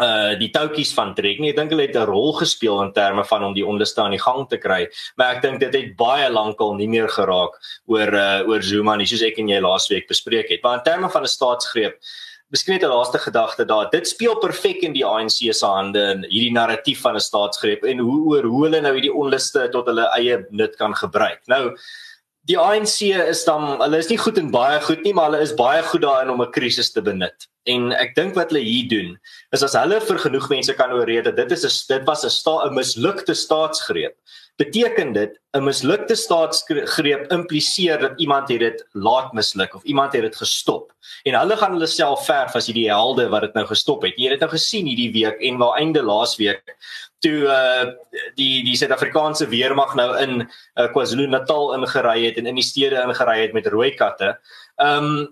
uh 0.00 0.32
die 0.38 0.50
toutjies 0.52 0.92
van 0.96 1.14
trek 1.14 1.38
nie. 1.40 1.50
Ek 1.50 1.56
dink 1.56 1.70
hulle 1.72 1.86
het 1.86 1.96
'n 1.96 2.08
rol 2.08 2.32
gespeel 2.38 2.82
in 2.82 2.92
terme 2.92 3.24
van 3.24 3.44
om 3.44 3.54
die 3.54 3.66
onderste 3.66 4.02
aan 4.02 4.16
die 4.16 4.22
gang 4.22 4.48
te 4.48 4.58
kry, 4.58 4.88
maar 5.16 5.36
ek 5.36 5.42
dink 5.42 5.60
dit 5.60 5.74
het 5.74 5.96
baie 5.96 6.28
lankal 6.30 6.74
nie 6.74 6.88
meer 6.88 7.08
geraak 7.08 7.56
oor 7.86 8.14
uh 8.14 8.48
oor 8.48 8.62
Zuma 8.62 8.96
nie, 8.96 9.06
soos 9.06 9.22
ek 9.22 9.38
en 9.38 9.48
jy 9.48 9.60
laasweek 9.60 10.08
bespreek 10.08 10.48
het. 10.48 10.62
Maar 10.62 10.78
in 10.78 10.84
terme 10.84 11.08
van 11.10 11.22
'n 11.22 11.28
staatsgreep 11.28 11.98
Miskien 12.52 12.74
net 12.74 12.82
'n 12.84 12.92
laaste 12.92 13.18
gedagte 13.18 13.64
daar. 13.64 13.88
Dit 13.90 14.08
speel 14.08 14.36
perfek 14.36 14.82
in 14.82 14.92
die 14.92 15.06
ANC 15.06 15.54
se 15.54 15.66
hande 15.66 16.02
in 16.10 16.24
hierdie 16.28 16.52
narratief 16.52 17.00
van 17.00 17.14
'n 17.14 17.20
staatsgreep 17.20 17.84
en 17.84 17.98
hoe 17.98 18.20
oor 18.28 18.44
hoe 18.44 18.64
hulle 18.64 18.80
nou 18.80 18.92
hierdie 18.92 19.14
onluste 19.14 19.68
tot 19.72 19.86
hulle 19.86 20.04
eie 20.18 20.44
nut 20.50 20.76
kan 20.76 20.94
gebruik. 20.94 21.40
Nou 21.46 21.74
die 22.50 22.58
ANC 22.58 22.98
is 23.14 23.44
dan 23.46 23.78
hulle 23.80 24.00
is 24.02 24.10
nie 24.10 24.18
goed 24.18 24.38
en 24.40 24.50
baie 24.50 24.80
goed 24.82 25.02
nie, 25.06 25.14
maar 25.14 25.30
hulle 25.30 25.44
is 25.46 25.54
baie 25.58 25.82
goed 25.86 26.02
daarin 26.02 26.30
om 26.32 26.42
'n 26.42 26.50
krisis 26.50 26.90
te 26.92 27.02
benut. 27.02 27.46
En 27.70 27.92
ek 27.92 28.14
dink 28.14 28.34
wat 28.34 28.50
hulle 28.50 28.64
hier 28.64 28.88
doen 28.88 29.18
is 29.52 29.62
as 29.62 29.76
hulle 29.78 30.00
vir 30.00 30.18
genoeg 30.18 30.48
mense 30.50 30.74
kan 30.74 30.90
oorreed 30.90 31.24
dat 31.24 31.36
dit 31.36 31.52
is 31.52 31.64
'n 31.64 31.94
dit 31.94 32.06
was 32.06 32.24
'n 32.24 32.30
sta 32.30 32.66
'n 32.66 32.74
mislukte 32.74 33.34
staatsgreep 33.34 34.16
beteken 34.58 35.12
dit 35.12 35.38
'n 35.54 35.64
mislukte 35.64 36.14
staatsgreep 36.14 37.30
impliseer 37.30 37.98
dat 37.98 38.20
iemand 38.20 38.48
het 38.48 38.60
dit 38.60 38.84
laat 38.92 39.32
misluk 39.32 39.74
of 39.74 39.82
iemand 39.84 40.12
het 40.12 40.22
dit 40.22 40.36
gestop. 40.36 40.92
En 41.24 41.34
hulle 41.34 41.56
gaan 41.56 41.72
hulle 41.72 41.86
self 41.86 42.26
verf 42.26 42.54
as 42.54 42.66
hierdie 42.66 42.90
helde 42.90 43.28
wat 43.28 43.40
dit 43.42 43.54
nou 43.54 43.66
gestop 43.66 44.02
het. 44.02 44.16
Jy 44.16 44.30
het 44.30 44.40
dit 44.40 44.40
nou 44.40 44.50
gesien 44.50 44.86
hierdie 44.86 45.12
week 45.12 45.40
en 45.40 45.58
waar 45.58 45.78
einde 45.78 46.02
laasweek 46.02 46.76
toe 47.22 47.38
uh 47.46 47.92
die 48.38 48.64
die 48.66 48.76
Suid-Afrikaanse 48.76 49.46
weermag 49.50 49.94
nou 49.98 50.08
in 50.20 50.42
uh, 50.42 50.88
KwaZulu-Natal 50.94 51.74
ingery 51.78 52.26
het 52.26 52.40
en 52.40 52.50
in 52.50 52.58
die 52.58 52.66
stede 52.66 53.02
ingery 53.02 53.38
het 53.44 53.54
met 53.56 53.70
rooi 53.70 53.92
katte. 53.98 54.34
Um 54.76 55.30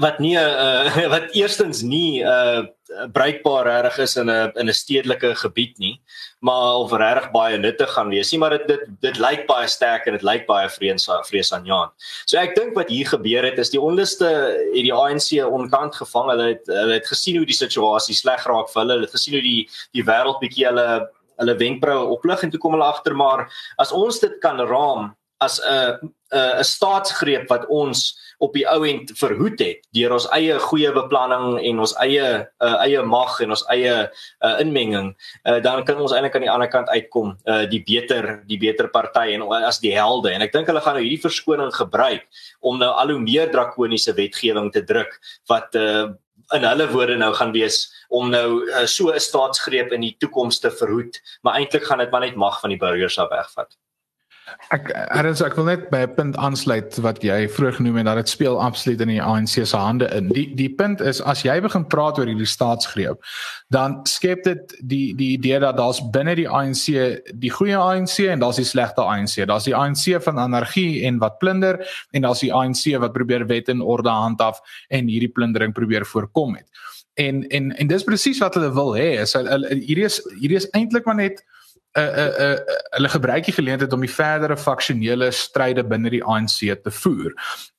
wat 0.00 0.18
nie 0.22 0.36
uh 0.36 1.08
wat 1.14 1.34
eerstens 1.34 1.82
nie 1.82 2.22
uh 2.22 2.66
bruikbaar 3.12 3.66
reg 3.66 3.98
is 3.98 4.16
in 4.16 4.30
'n 4.30 4.52
in 4.54 4.68
'n 4.68 4.72
stedelike 4.72 5.34
gebied 5.34 5.78
nie 5.78 6.00
maar 6.40 6.76
of 6.82 6.92
reg 6.92 7.30
baie 7.30 7.58
nuttig 7.58 7.90
gaan 7.92 8.08
wees 8.08 8.30
nie 8.32 8.38
maar 8.38 8.50
dit 8.50 8.68
dit 8.68 8.84
dit 9.00 9.18
lyk 9.18 9.46
baie 9.46 9.68
sterk 9.68 10.06
en 10.06 10.12
dit 10.12 10.22
lyk 10.22 10.46
baie 10.46 10.68
vrees 10.68 11.08
vrees 11.28 11.52
aan 11.52 11.64
Jan. 11.64 11.90
So 12.26 12.38
ek 12.38 12.54
dink 12.54 12.74
wat 12.74 12.88
hier 12.88 13.06
gebeur 13.06 13.44
het 13.44 13.58
is 13.58 13.70
die 13.70 13.80
onderste 13.80 14.26
het 14.26 14.86
die 14.86 14.94
ANC 14.94 15.42
onkant 15.44 15.94
gevang. 15.94 16.30
Hulle 16.30 16.48
het 16.54 16.66
hulle 16.66 16.94
het 17.00 17.06
gesien 17.06 17.36
hoe 17.36 17.46
die 17.46 17.60
situasie 17.64 18.14
sleg 18.14 18.46
raak 18.46 18.70
vir 18.70 18.82
hulle. 18.82 18.92
Hulle 18.92 19.06
het 19.06 19.16
gesien 19.18 19.34
hoe 19.34 19.42
die 19.42 19.68
die 19.92 20.04
wêreld 20.04 20.40
bietjie 20.40 20.66
hulle 20.66 21.10
hulle 21.36 21.56
wenkbroue 21.56 22.12
oplig 22.16 22.42
en 22.42 22.50
toe 22.50 22.60
kom 22.60 22.76
hulle 22.76 22.88
agter 22.88 23.14
maar 23.14 23.46
as 23.82 23.92
ons 23.92 24.20
dit 24.20 24.38
kan 24.40 24.60
raam 24.60 25.14
as 25.40 25.60
'n 25.60 26.12
'n 26.32 26.64
staatsgreep 26.64 27.48
wat 27.48 27.66
ons 27.68 28.16
op 28.38 28.52
die 28.56 28.66
ou 28.68 28.80
end 28.88 29.12
verhoed 29.16 29.60
het 29.62 29.86
deur 29.96 30.12
ons 30.16 30.28
eie 30.36 30.58
goeie 30.68 30.90
beplanning 30.92 31.56
en 31.70 31.80
ons 31.84 31.94
eie 32.04 32.26
uh, 32.44 32.76
eie 32.84 33.02
mag 33.06 33.38
en 33.40 33.54
ons 33.56 33.64
eie 33.72 33.94
uh, 34.06 34.54
inmenging 34.60 35.12
uh, 35.48 35.58
dan 35.64 35.84
kan 35.88 36.00
ons 36.02 36.12
eintlik 36.12 36.36
aan 36.36 36.46
die 36.46 36.52
ander 36.52 36.70
kant 36.72 36.90
uitkom 36.92 37.34
uh, 37.48 37.64
die 37.70 37.80
beter 37.86 38.42
die 38.50 38.60
beter 38.60 38.90
party 38.92 39.32
en 39.34 39.46
as 39.56 39.80
die 39.80 39.94
helde. 39.94 40.32
En 40.32 40.44
ek 40.44 40.52
dink 40.54 40.68
hulle 40.70 40.82
gaan 40.84 40.98
nou 40.98 41.04
hierdie 41.04 41.22
verskoning 41.22 41.72
gebruik 41.74 42.26
om 42.60 42.78
nou 42.80 42.92
al 42.92 43.14
hoe 43.14 43.22
meer 43.22 43.50
drakoniese 43.52 44.14
wetgewing 44.16 44.70
te 44.74 44.84
druk 44.84 45.16
wat 45.50 45.76
uh, 45.78 46.12
in 46.54 46.66
hulle 46.66 46.86
woorde 46.92 47.16
nou 47.18 47.32
gaan 47.34 47.54
wees 47.56 47.86
om 48.14 48.30
nou 48.30 48.62
uh, 48.68 48.84
so 48.86 49.10
'n 49.10 49.20
staatsgreep 49.20 49.92
in 49.92 50.04
die 50.04 50.16
toekoms 50.20 50.60
te 50.60 50.70
verhoed 50.70 51.18
maar 51.42 51.58
eintlik 51.58 51.84
gaan 51.84 51.98
dit 51.98 52.10
maar 52.10 52.24
net 52.26 52.36
mag 52.36 52.60
van 52.60 52.70
die 52.70 52.78
burgers 52.78 53.18
af 53.18 53.30
wegvat 53.30 53.76
Ek 54.70 54.88
Ernst, 54.94 55.42
ek 55.42 55.56
wil 55.58 55.66
net 55.66 55.88
by 55.90 56.04
'n 56.06 56.14
punt 56.14 56.36
aansluit 56.38 56.96
wat 57.02 57.18
jy 57.22 57.48
vroeër 57.50 57.78
genoem 57.78 57.96
het 57.98 58.06
dat 58.06 58.16
dit 58.16 58.28
speel 58.28 58.60
absoluut 58.62 59.00
in 59.00 59.08
die 59.08 59.22
ANC 59.22 59.66
se 59.66 59.76
hande 59.76 60.06
in. 60.14 60.28
Die 60.28 60.54
die 60.54 60.70
punt 60.70 61.00
is 61.00 61.20
as 61.22 61.42
jy 61.42 61.60
begin 61.60 61.86
praat 61.86 62.18
oor 62.18 62.26
hierdie 62.30 62.46
staatsgreep, 62.46 63.18
dan 63.70 64.00
skep 64.06 64.44
dit 64.44 64.76
die 64.82 65.14
die 65.14 65.32
idee 65.38 65.58
dat 65.58 65.76
daar's 65.76 66.00
binne 66.10 66.34
die 66.34 66.48
ANC 66.48 66.86
die 67.34 67.50
goeie 67.50 67.76
ANC 67.76 68.18
en 68.18 68.38
daar's 68.38 68.56
die 68.62 68.64
slegte 68.64 69.02
ANC. 69.02 69.46
Daar's 69.46 69.66
die 69.66 69.74
ANC 69.74 70.22
van 70.22 70.38
anargie 70.38 71.04
en 71.06 71.18
wat 71.18 71.38
plunder 71.38 71.82
en 72.12 72.22
daar's 72.22 72.40
die 72.40 72.52
ANC 72.54 72.98
wat 72.98 73.12
probeer 73.12 73.46
wet 73.46 73.68
en 73.68 73.80
orde 73.80 74.10
handhaaf 74.10 74.60
en 74.88 75.08
hierdie 75.08 75.32
plundering 75.32 75.74
probeer 75.74 76.06
voorkom 76.06 76.54
het. 76.54 76.66
En 77.14 77.48
en 77.48 77.76
en 77.76 77.86
dis 77.86 78.04
presies 78.04 78.38
wat 78.38 78.54
hulle 78.54 78.72
wil 78.72 78.94
hê. 78.94 79.26
Hierdie 79.26 80.04
is 80.04 80.22
hierdie 80.38 80.56
is 80.62 80.70
eintlik 80.70 81.04
maar 81.04 81.18
net 81.18 81.42
'n 81.96 82.00
'n 82.00 82.32
'n 82.44 82.58
hulle 82.96 83.08
gebruik 83.08 83.44
die 83.44 83.54
geleentheid 83.54 83.92
om 83.92 84.00
die 84.00 84.10
verdere 84.10 84.56
faksionele 84.56 85.30
stryde 85.30 85.84
binne 85.84 86.10
die 86.10 86.24
ANC 86.24 86.58
te 86.82 86.90
voer. 86.90 87.32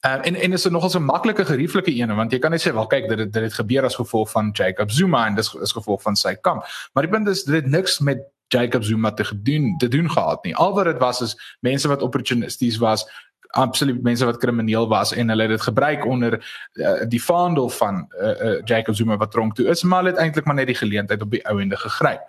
Uh, 0.06 0.20
en 0.24 0.36
en 0.36 0.54
is 0.54 0.64
dit 0.64 0.72
nogals 0.72 0.96
'n 0.96 1.06
maklike 1.06 1.46
gerieflike 1.46 1.94
een 2.00 2.16
want 2.16 2.32
jy 2.32 2.40
kan 2.40 2.52
net 2.52 2.68
sê 2.68 2.74
wel 2.74 2.88
kyk 2.88 3.10
dit 3.10 3.18
dit 3.18 3.44
het 3.44 3.54
gebeur 3.54 3.84
as 3.84 3.96
gevolg 3.96 4.32
van 4.32 4.50
Jacob 4.54 4.92
Zuma 4.92 5.28
en 5.28 5.36
dis 5.36 5.54
is 5.62 5.72
gevolg 5.72 6.02
van 6.02 6.16
sy 6.16 6.36
kamp. 6.36 6.66
Maar 6.94 7.04
die 7.04 7.12
punt 7.12 7.28
is 7.28 7.44
dit 7.44 7.56
het 7.56 7.66
niks 7.66 8.00
met 8.00 8.18
Jacob 8.48 8.84
Zuma 8.84 9.12
te 9.12 9.42
doen 9.44 9.78
te 9.78 9.88
doen 9.88 10.12
gehad 10.12 10.44
nie. 10.44 10.56
Al 10.56 10.74
wat 10.74 10.86
dit 10.86 10.98
was 10.98 11.22
is 11.22 11.58
mense 11.60 11.88
wat 11.88 12.02
opportunisties 12.02 12.78
was 12.78 13.06
absoluut 13.50 14.02
mense 14.04 14.26
wat 14.26 14.38
krimineel 14.38 14.88
was 14.88 15.14
en 15.14 15.30
hulle 15.30 15.42
het 15.42 15.52
dit 15.52 15.62
gebruik 15.62 16.06
onder 16.06 16.38
uh, 16.74 17.02
die 17.08 17.24
vaandel 17.24 17.70
van 17.70 18.08
uh, 18.22 18.30
uh, 18.30 18.62
Jacob 18.64 18.96
Zuma 18.96 19.18
wat 19.18 19.32
tronk 19.32 19.56
toe 19.56 19.66
is 19.66 19.84
maar 19.84 20.06
het 20.06 20.16
eintlik 20.16 20.46
maar 20.46 20.56
net 20.56 20.68
die 20.68 20.76
geleentheid 20.76 21.22
op 21.22 21.32
die 21.32 21.44
ou 21.48 21.62
ende 21.62 21.78
gegryp 21.78 22.22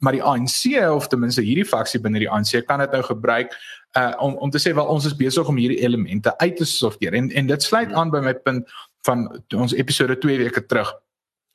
maar 0.00 0.16
die 0.16 0.22
ANC 0.24 0.76
of 0.90 1.08
ten 1.08 1.20
minste 1.20 1.44
hierdie 1.44 1.66
faksie 1.68 2.00
binne 2.00 2.22
die 2.22 2.30
ANC 2.30 2.64
kan 2.66 2.80
dit 2.82 2.92
nou 2.96 3.02
gebruik 3.04 3.54
uh 3.98 4.14
om 4.22 4.36
om 4.38 4.50
te 4.50 4.60
sê 4.62 4.72
wel 4.74 4.86
ons 4.86 5.06
is 5.06 5.16
besig 5.16 5.48
om 5.48 5.56
hierdie 5.56 5.80
elemente 5.84 6.32
uit 6.38 6.56
te 6.56 6.64
sorteer. 6.64 7.14
En 7.14 7.30
en 7.30 7.46
dit 7.46 7.62
sluit 7.62 7.92
aan 7.92 8.10
by 8.10 8.22
my 8.24 8.34
punt 8.34 8.68
van 9.08 9.26
ons 9.56 9.74
episode 9.74 10.18
2 10.18 10.38
weke 10.38 10.66
terug 10.66 10.92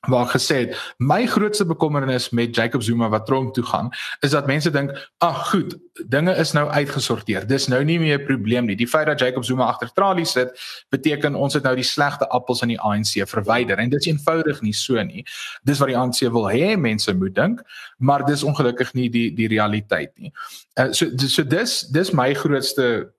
waar 0.08 0.28
gesê 0.28 0.56
het 0.66 0.94
my 0.98 1.26
grootste 1.26 1.66
bekommernis 1.66 2.30
met 2.30 2.56
Jacob 2.56 2.84
Zuma 2.84 3.10
wat 3.10 3.26
tronk 3.26 3.54
toe 3.54 3.64
gaan 3.64 3.90
is 4.20 4.32
dat 4.32 4.48
mense 4.48 4.72
dink 4.72 4.94
ag 5.18 5.50
goed 5.50 5.78
dinge 6.08 6.36
is 6.36 6.52
nou 6.52 6.70
uitgesorteer. 6.70 7.48
Dis 7.48 7.68
nou 7.68 7.84
nie 7.84 8.00
meer 8.00 8.20
'n 8.20 8.26
probleem 8.26 8.66
nie. 8.66 8.76
Die 8.76 8.88
feit 8.88 9.08
dat 9.08 9.20
Jacob 9.20 9.46
Zuma 9.46 9.66
agter 9.66 9.92
tralies 9.94 10.32
sit 10.32 10.52
beteken 10.90 11.36
ons 11.36 11.54
het 11.54 11.64
nou 11.64 11.76
die 11.76 11.84
slegte 11.84 12.28
appels 12.28 12.62
in 12.62 12.68
die 12.68 12.80
ANC 12.80 13.28
verwyder. 13.28 13.78
En 13.78 13.90
dit 13.90 14.00
is 14.00 14.08
eenvoudig 14.08 14.62
nie 14.62 14.74
so 14.74 15.04
nie. 15.04 15.26
Dis 15.64 15.80
wat 15.80 15.88
die 15.88 15.98
ANC 15.98 16.20
wil 16.20 16.50
hê 16.50 16.78
mense 16.78 17.14
moet 17.14 17.36
dink 17.36 17.64
maar 17.98 18.26
dis 18.26 18.44
ongelukkig 18.44 18.94
nie 18.94 19.10
die 19.10 19.34
die 19.34 19.48
realiteit 19.48 20.12
nie. 20.20 20.34
Uh, 20.80 20.92
so 20.92 21.10
so 21.18 21.44
dis 21.44 21.80
dis 21.92 22.12
my 22.12 22.34
grootste 22.34 23.12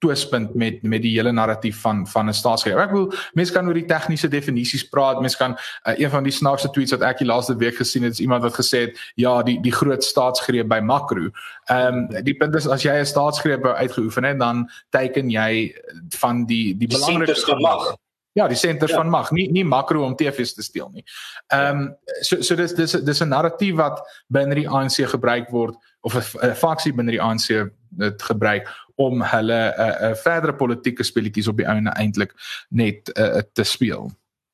twispunt 0.00 0.54
met 0.54 0.82
met 0.82 1.02
die 1.02 1.12
hele 1.16 1.32
narratief 1.32 1.80
van 1.80 2.06
van 2.06 2.28
'n 2.28 2.34
staatsgreep. 2.34 2.78
Ek 2.78 2.90
wil 2.90 3.12
mense 3.32 3.52
kan 3.52 3.66
oor 3.66 3.74
die 3.74 3.84
tegniese 3.84 4.28
definisies 4.28 4.88
praat. 4.88 5.20
Mense 5.20 5.36
kan 5.36 5.56
uh, 5.84 5.98
een 5.98 6.10
van 6.10 6.22
die 6.22 6.32
snaakse 6.32 6.70
tweets 6.70 6.90
wat 6.96 7.02
ek 7.02 7.18
die 7.18 7.26
laaste 7.26 7.56
week 7.56 7.76
gesien 7.76 8.02
het, 8.02 8.12
is 8.12 8.20
iemand 8.20 8.42
wat 8.42 8.54
gesê 8.54 8.80
het 8.80 9.00
ja, 9.14 9.42
die 9.42 9.60
die 9.60 9.72
groot 9.72 10.04
staatsgreep 10.04 10.68
by 10.68 10.80
Makro. 10.80 11.30
Ehm 11.64 11.94
um, 12.10 12.24
die 12.24 12.34
punt 12.34 12.54
is 12.54 12.68
as 12.68 12.82
jy 12.82 13.00
'n 13.00 13.06
staatsgreep 13.06 13.66
uitgeoefen 13.66 14.24
het, 14.24 14.38
dan 14.38 14.70
teken 14.90 15.30
jy 15.30 15.74
van 16.08 16.46
die 16.46 16.76
die 16.76 16.88
belangrikste 16.88 17.50
van 17.50 17.60
mag. 17.60 17.96
Ja, 18.32 18.48
die 18.48 18.56
senters 18.56 18.90
ja. 18.90 18.96
van 18.96 19.08
mag, 19.08 19.30
nie 19.30 19.50
nie 19.50 19.64
makro 19.64 20.04
om 20.04 20.14
TV's 20.16 20.54
te 20.54 20.62
steel 20.62 20.90
nie. 20.92 21.04
Ehm 21.46 21.76
um, 21.76 21.96
so 22.20 22.40
so 22.42 22.54
dis 22.56 22.74
dis 22.74 22.92
dis 22.92 23.20
'n 23.20 23.28
narratief 23.28 23.74
wat 23.76 24.00
binne 24.28 24.54
die 24.54 24.68
ANC 24.68 25.04
gebruik 25.10 25.50
word 25.50 25.76
of 26.00 26.14
'n 26.14 26.54
faksie 26.54 26.94
binne 26.94 27.10
die 27.10 27.22
ANC 27.22 27.70
dit 27.90 28.22
gebruik 28.22 28.68
om 29.00 29.22
hulle 29.32 29.60
'n 29.66 29.80
uh, 29.80 29.88
eh, 29.88 30.10
uh, 30.10 30.16
verdere 30.24 30.54
politieke 30.54 31.04
speletjies 31.04 31.48
op 31.48 31.56
die 31.56 31.66
einde 31.66 31.90
eintlik 31.96 32.34
net 32.68 33.12
uh, 33.16 33.40
te 33.52 33.64
speel. 33.64 34.10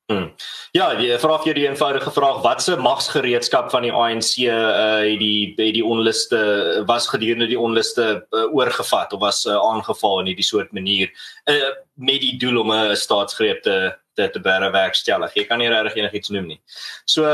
Hmm. 0.07 0.29
Ja, 0.71 0.93
jy 0.95 1.17
vra 1.19 1.35
vir 1.43 1.57
die 1.57 1.65
eenvoudige 1.67 2.13
vraag, 2.15 2.37
watse 2.39 2.77
magsgereedskap 2.79 3.67
van 3.73 3.83
die 3.83 3.91
ANC 3.91 4.37
uh 4.39 5.03
die 5.19 5.51
het 5.57 5.73
die 5.75 5.83
onluste 5.83 6.39
was 6.87 7.09
gedurende 7.11 7.49
die 7.51 7.59
onluste 7.59 8.05
uh, 8.31 8.45
oorgevat 8.55 9.13
of 9.13 9.19
was 9.19 9.43
uh, 9.45 9.57
aangeval 9.59 10.21
in 10.21 10.31
hierdie 10.31 10.47
soort 10.47 10.71
manier 10.71 11.11
uh 11.51 11.73
met 11.99 12.23
die 12.23 12.37
doel 12.39 12.61
om 12.61 12.71
'n 12.71 12.95
staatsgreep 12.95 13.61
te 13.67 13.97
te 14.15 14.29
te 14.29 14.39
bewerkstellig. 14.39 15.33
Jy 15.35 15.43
kan 15.43 15.59
nie 15.59 15.67
regtig 15.67 15.99
enigiets 15.99 16.29
noem 16.29 16.47
nie. 16.47 16.61
So 17.05 17.27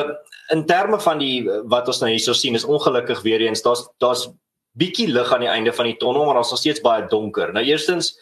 in 0.49 0.65
terme 0.65 0.99
van 0.99 1.21
die 1.21 1.45
wat 1.69 1.87
ons 1.87 2.01
nou 2.01 2.09
hierso 2.09 2.33
sien 2.33 2.55
is 2.55 2.65
ongelukkig 2.65 3.21
weer 3.21 3.41
eens 3.41 3.61
daar's 3.61 3.85
daar's 4.01 4.27
bietjie 4.79 5.07
lig 5.07 5.33
aan 5.33 5.45
die 5.45 5.51
einde 5.51 5.73
van 5.73 5.85
die 5.85 5.97
tonnel 6.01 6.25
maar 6.25 6.39
daar's 6.39 6.51
nog 6.51 6.59
steeds 6.59 6.81
baie 6.81 7.07
donker. 7.09 7.53
Nou 7.53 7.65
eerstens 7.65 8.13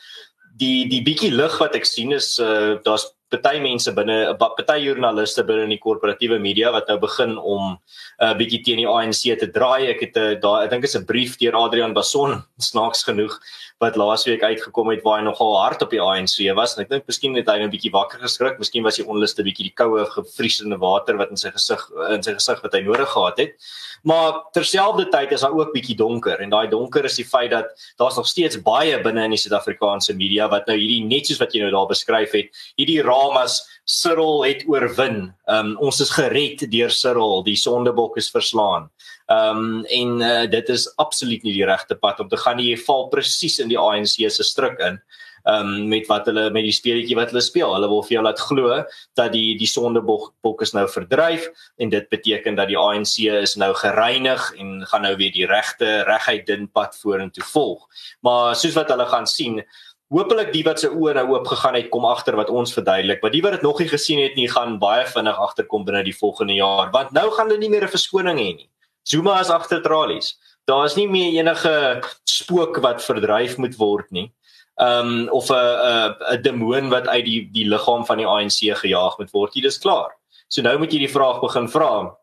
die 0.59 0.87
die 0.89 1.01
bietjie 1.05 1.31
lig 1.31 1.57
wat 1.59 1.75
ek 1.75 1.87
sien 1.87 2.11
is 2.11 2.37
uh 2.39 2.77
daar's 2.85 3.07
party 3.31 3.61
mense 3.63 3.91
binne 3.95 4.33
party 4.39 4.77
joernaliste 4.83 5.45
binne 5.47 5.63
in 5.67 5.73
die 5.75 5.81
korporatiewe 5.81 6.39
media 6.43 6.71
wat 6.75 6.89
nou 6.91 6.97
begin 6.99 7.37
om 7.37 7.63
'n 7.71 7.77
uh, 8.25 8.33
bietjie 8.37 8.61
teen 8.65 8.81
die 8.83 8.87
ANC 8.87 9.39
te 9.39 9.47
draai. 9.47 9.87
Ek 9.87 10.01
het 10.01 10.17
'n 10.17 10.35
uh, 10.35 10.39
daar 10.41 10.63
ek 10.65 10.71
dink 10.71 10.83
is 10.83 10.95
'n 10.97 11.05
brief 11.05 11.37
deur 11.37 11.55
Adrian 11.55 11.93
Bason 11.93 12.43
snaaks 12.69 13.03
genoeg 13.03 13.39
wat 13.81 13.97
laasweek 13.97 14.43
uitgekom 14.45 14.91
het 14.93 15.01
waar 15.05 15.19
hy 15.19 15.25
nogal 15.25 15.55
hard 15.57 15.81
op 15.81 15.89
die 15.93 16.01
ANC 16.01 16.37
was. 16.57 16.75
En 16.75 16.83
ek 16.83 16.91
dink 16.91 17.07
miskien 17.09 17.35
het 17.35 17.49
hy 17.49 17.57
'n 17.63 17.71
bietjie 17.73 17.91
wakker 17.91 18.19
geskrik, 18.21 18.59
miskien 18.59 18.83
was 18.83 18.97
die 18.97 19.05
onluste 19.05 19.43
bietjie 19.43 19.69
die 19.69 19.75
koue 19.75 20.05
gevriesende 20.05 20.77
water 20.77 21.17
wat 21.17 21.31
in 21.31 21.37
sy 21.37 21.49
gesig 21.49 21.81
in 22.13 22.23
sy 22.23 22.33
gesig 22.37 22.61
wat 22.61 22.73
hy 22.73 22.81
nodig 22.81 23.09
gehad 23.09 23.37
het. 23.37 23.55
Maar 24.03 24.45
terselfdertyd 24.53 25.31
is 25.31 25.41
daar 25.41 25.53
ook 25.53 25.73
bietjie 25.73 25.95
donker. 25.95 26.39
En 26.39 26.49
daai 26.49 26.69
donker 26.69 27.05
is 27.05 27.15
die 27.15 27.25
feit 27.25 27.51
dat 27.51 27.69
daar's 27.97 28.15
nog 28.15 28.27
steeds 28.27 28.61
baie 28.61 29.01
binne 29.01 29.23
in 29.23 29.35
die 29.35 29.41
Suid-Afrikaanse 29.41 30.15
media 30.15 30.47
wat 30.49 30.67
nou 30.67 30.77
hierdie 30.77 31.05
net 31.05 31.27
soos 31.27 31.39
wat 31.39 31.53
jy 31.53 31.61
nou 31.61 31.71
daar 31.71 31.89
beskryf 31.89 32.31
het, 32.31 32.49
hierdie 32.77 33.01
ramas 33.01 33.61
Cyril 33.91 34.45
het 34.45 34.63
oorwin. 34.71 35.33
Um 35.51 35.73
ons 35.83 35.99
is 36.03 36.13
gered 36.15 36.63
deur 36.71 36.93
Cyril, 36.95 37.41
die 37.43 37.57
sondebok 37.59 38.15
is 38.21 38.31
verslaan. 38.31 38.87
Ehm 39.31 39.57
um, 39.57 39.83
en 39.85 40.21
uh, 40.21 40.45
dit 40.49 40.69
is 40.69 40.87
absoluut 40.99 41.43
nie 41.43 41.53
die 41.55 41.67
regte 41.67 41.95
pad 41.95 42.19
om 42.19 42.29
te 42.31 42.39
gaan 42.39 42.57
nie. 42.59 42.71
Jy 42.71 42.79
val 42.85 43.09
presies 43.11 43.59
in 43.63 43.69
die 43.71 43.79
ANC 43.79 44.17
se 44.31 44.47
struik 44.47 44.79
in. 44.79 44.99
Ehm 45.43 45.69
um, 45.73 45.87
met 45.89 46.07
wat 46.09 46.27
hulle 46.29 46.49
met 46.53 46.65
die 46.67 46.75
speletjie 46.75 47.17
wat 47.17 47.31
hulle 47.33 47.43
speel. 47.43 47.71
Hulle 47.75 47.89
wil 47.91 48.03
vir 48.07 48.15
jou 48.17 48.23
laat 48.25 48.41
glo 48.47 48.81
dat 49.19 49.31
die 49.35 49.55
die 49.59 49.69
sondebok 49.69 50.31
bok 50.45 50.63
is 50.65 50.75
nou 50.77 50.87
verdryf 50.89 51.47
en 51.81 51.93
dit 51.93 52.09
beteken 52.13 52.59
dat 52.59 52.71
die 52.71 52.79
ANC 52.79 53.17
is 53.31 53.55
nou 53.57 53.71
gereinig 53.83 54.51
en 54.57 54.81
gaan 54.91 55.07
nou 55.07 55.15
weer 55.15 55.33
die 55.35 55.47
regte 55.49 56.01
reguit 56.09 56.45
dun 56.47 56.67
pad 56.67 56.97
vorentoe 57.03 57.45
volg. 57.53 57.87
Maar 58.21 58.55
soos 58.55 58.77
wat 58.77 58.91
hulle 58.93 59.07
gaan 59.11 59.27
sien 59.27 59.63
Hoopelik 60.11 60.49
die 60.51 60.63
wat 60.67 60.81
se 60.81 60.89
oë 60.91 61.13
nou 61.15 61.27
oop 61.31 61.45
gegaan 61.47 61.77
het 61.77 61.87
kom 61.89 62.03
agter 62.05 62.35
wat 62.35 62.49
ons 62.51 62.73
verduidelik, 62.75 63.21
maar 63.23 63.31
die 63.31 63.41
wat 63.45 63.53
dit 63.55 63.61
nog 63.63 63.79
nie 63.79 63.87
gesien 63.87 64.19
het 64.19 64.35
nie 64.35 64.49
gaan 64.51 64.75
baie 64.79 65.05
vinnig 65.07 65.37
agterkom 65.39 65.85
binne 65.87 66.03
die 66.03 66.15
volgende 66.17 66.57
jaar, 66.57 66.91
want 66.91 67.13
nou 67.15 67.29
gaan 67.31 67.47
hulle 67.47 67.61
nie 67.61 67.69
meer 67.69 67.85
'n 67.87 67.95
verskoning 67.95 68.37
hê 68.37 68.49
nie. 68.57 68.69
Zuma 69.07 69.39
is 69.39 69.49
agter 69.49 69.81
tralies. 69.81 70.35
Daar 70.67 70.85
is 70.85 70.95
nie 70.95 71.07
meer 71.07 71.39
enige 71.39 72.01
spook 72.25 72.77
wat 72.83 73.01
verdryf 73.01 73.57
moet 73.57 73.77
word 73.77 74.11
nie. 74.11 74.31
Um 74.77 75.29
of 75.29 75.49
'n 75.49 75.55
'n 75.55 76.15
'n 76.33 76.41
demoon 76.41 76.89
wat 76.89 77.07
uit 77.07 77.25
die 77.25 77.49
die 77.51 77.65
liggaam 77.65 78.05
van 78.05 78.17
die 78.17 78.27
ANC 78.27 78.75
gejaag 78.83 79.17
moet 79.17 79.31
word. 79.31 79.53
Dit 79.53 79.65
is 79.65 79.79
klaar. 79.79 80.11
So 80.49 80.61
nou 80.61 80.77
moet 80.77 80.91
jy 80.91 80.99
die 80.99 81.15
vraag 81.15 81.39
begin 81.41 81.69
vra. 81.69 82.17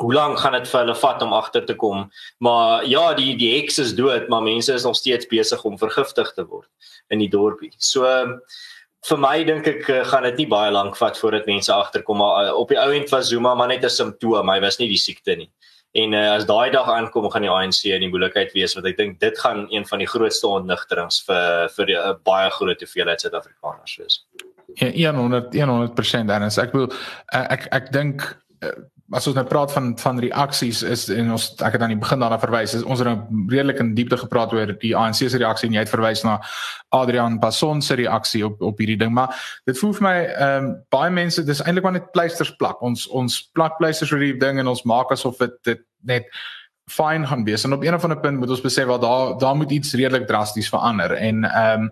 Hoe 0.00 0.14
lank 0.14 0.38
gaan 0.40 0.56
dit 0.56 0.68
vir 0.68 0.80
hulle 0.80 0.96
vat 0.96 1.22
om 1.22 1.32
agter 1.36 1.64
te 1.66 1.74
kom? 1.76 2.06
Maar 2.38 2.86
ja, 2.88 3.14
die 3.14 3.36
die 3.36 3.50
heks 3.58 3.78
is 3.78 3.94
dood, 3.94 4.28
maar 4.32 4.42
mense 4.42 4.72
is 4.72 4.84
nog 4.84 4.96
steeds 4.96 5.28
besig 5.28 5.64
om 5.64 5.78
vergiftig 5.78 6.32
te 6.34 6.46
word 6.46 6.68
in 7.12 7.20
die 7.20 7.28
dorpie. 7.28 7.72
So 7.76 8.08
vir 9.08 9.20
my 9.20 9.36
dink 9.44 9.68
ek 9.68 9.88
eh, 9.88 10.02
gaan 10.08 10.26
dit 10.28 10.42
nie 10.42 10.48
baie 10.50 10.72
lank 10.72 10.98
vat 10.98 11.16
voordat 11.18 11.48
mense 11.48 11.72
agterkom 11.72 12.20
maar 12.20 12.46
eh, 12.46 12.52
op 12.56 12.72
die 12.72 12.78
ou 12.80 12.90
end 12.92 13.12
was 13.12 13.30
Zuma 13.32 13.54
maar 13.54 13.68
net 13.68 13.84
'n 13.84 13.90
simptoom, 13.90 14.48
hy 14.48 14.60
was 14.60 14.78
nie 14.78 14.88
die 14.88 15.00
siekte 15.00 15.36
nie. 15.36 15.50
En 15.92 16.12
uh, 16.14 16.36
as 16.36 16.44
daai 16.46 16.70
dag 16.70 16.86
aankom 16.86 17.30
gaan 17.30 17.42
die 17.42 17.50
ANC 17.50 17.84
in 17.84 18.04
die 18.04 18.08
moeilikheid 18.08 18.52
wees 18.54 18.74
want 18.74 18.86
ek 18.86 18.96
dink 18.96 19.18
dit 19.20 19.38
gaan 19.38 19.66
een 19.70 19.86
van 19.86 19.98
die 19.98 20.06
grootste 20.06 20.46
ontnigterings 20.46 21.24
vir 21.26 21.68
vir 21.76 21.86
'n 21.86 21.96
uh, 21.96 22.14
baie 22.22 22.50
groot 22.50 22.80
hoeveelheid 22.80 23.20
Suid-Afrikaners 23.20 23.96
wees. 23.98 24.24
Ja 24.76 25.12
100 25.12 25.50
100% 25.54 26.30
Dennis. 26.30 26.58
Ek 26.58 26.72
wil 26.72 26.86
uh, 27.34 27.46
ek 27.50 27.66
ek 27.72 27.92
dink 27.92 28.22
as 29.10 29.26
ons 29.26 29.34
nou 29.34 29.44
praat 29.46 29.72
van 29.74 29.90
van 29.98 30.20
reaksies 30.22 30.82
is 30.86 31.08
en 31.10 31.32
ons 31.34 31.46
ek 31.66 31.74
het 31.74 31.82
aan 31.82 31.94
die 31.94 31.98
begin 31.98 32.20
daarna 32.22 32.38
verwys 32.38 32.76
is 32.78 32.84
ons 32.86 33.02
het 33.02 33.08
nou 33.08 33.46
redelik 33.50 33.80
in 33.82 33.94
diepte 33.96 34.18
gepraat 34.20 34.52
oor 34.54 34.70
die 34.82 34.92
ANC 34.96 35.24
se 35.24 35.40
reaksie 35.40 35.66
en 35.68 35.74
jy 35.74 35.82
het 35.82 35.90
verwys 35.90 36.22
na 36.26 36.36
Adrian 36.94 37.40
Passon 37.42 37.82
se 37.82 37.98
reaksie 37.98 38.44
op 38.46 38.62
op 38.62 38.78
hierdie 38.78 38.98
ding. 39.00 39.12
Maar 39.14 39.34
dit 39.66 39.78
voel 39.78 39.96
vir 39.98 40.06
my 40.06 40.16
ehm 40.28 40.70
um, 40.70 40.70
baie 40.94 41.10
mense 41.10 41.44
dis 41.46 41.62
eintlik 41.64 41.86
maar 41.86 41.98
net 41.98 42.10
pleisters 42.14 42.54
plak 42.62 42.82
ons 42.86 43.08
ons 43.08 43.40
plak 43.54 43.78
pleisters 43.82 44.12
oor 44.12 44.22
hierdie 44.22 44.40
ding 44.42 44.62
en 44.62 44.70
ons 44.70 44.86
maak 44.86 45.10
asof 45.10 45.38
dit 45.42 45.58
dit 45.72 45.86
net 46.06 46.30
fyn 46.90 47.26
gaan 47.26 47.44
wees. 47.46 47.64
En 47.64 47.72
op 47.72 47.82
een 47.82 47.94
of 47.94 48.02
ander 48.02 48.18
punt 48.20 48.38
moet 48.38 48.50
ons 48.50 48.62
besef 48.62 48.86
wel 48.86 48.98
daar 49.02 49.38
daar 49.38 49.56
moet 49.56 49.70
iets 49.70 49.94
redelik 49.94 50.26
drasties 50.26 50.70
verander. 50.70 51.18
En 51.18 51.44
ehm 51.44 51.88
um, 51.88 51.90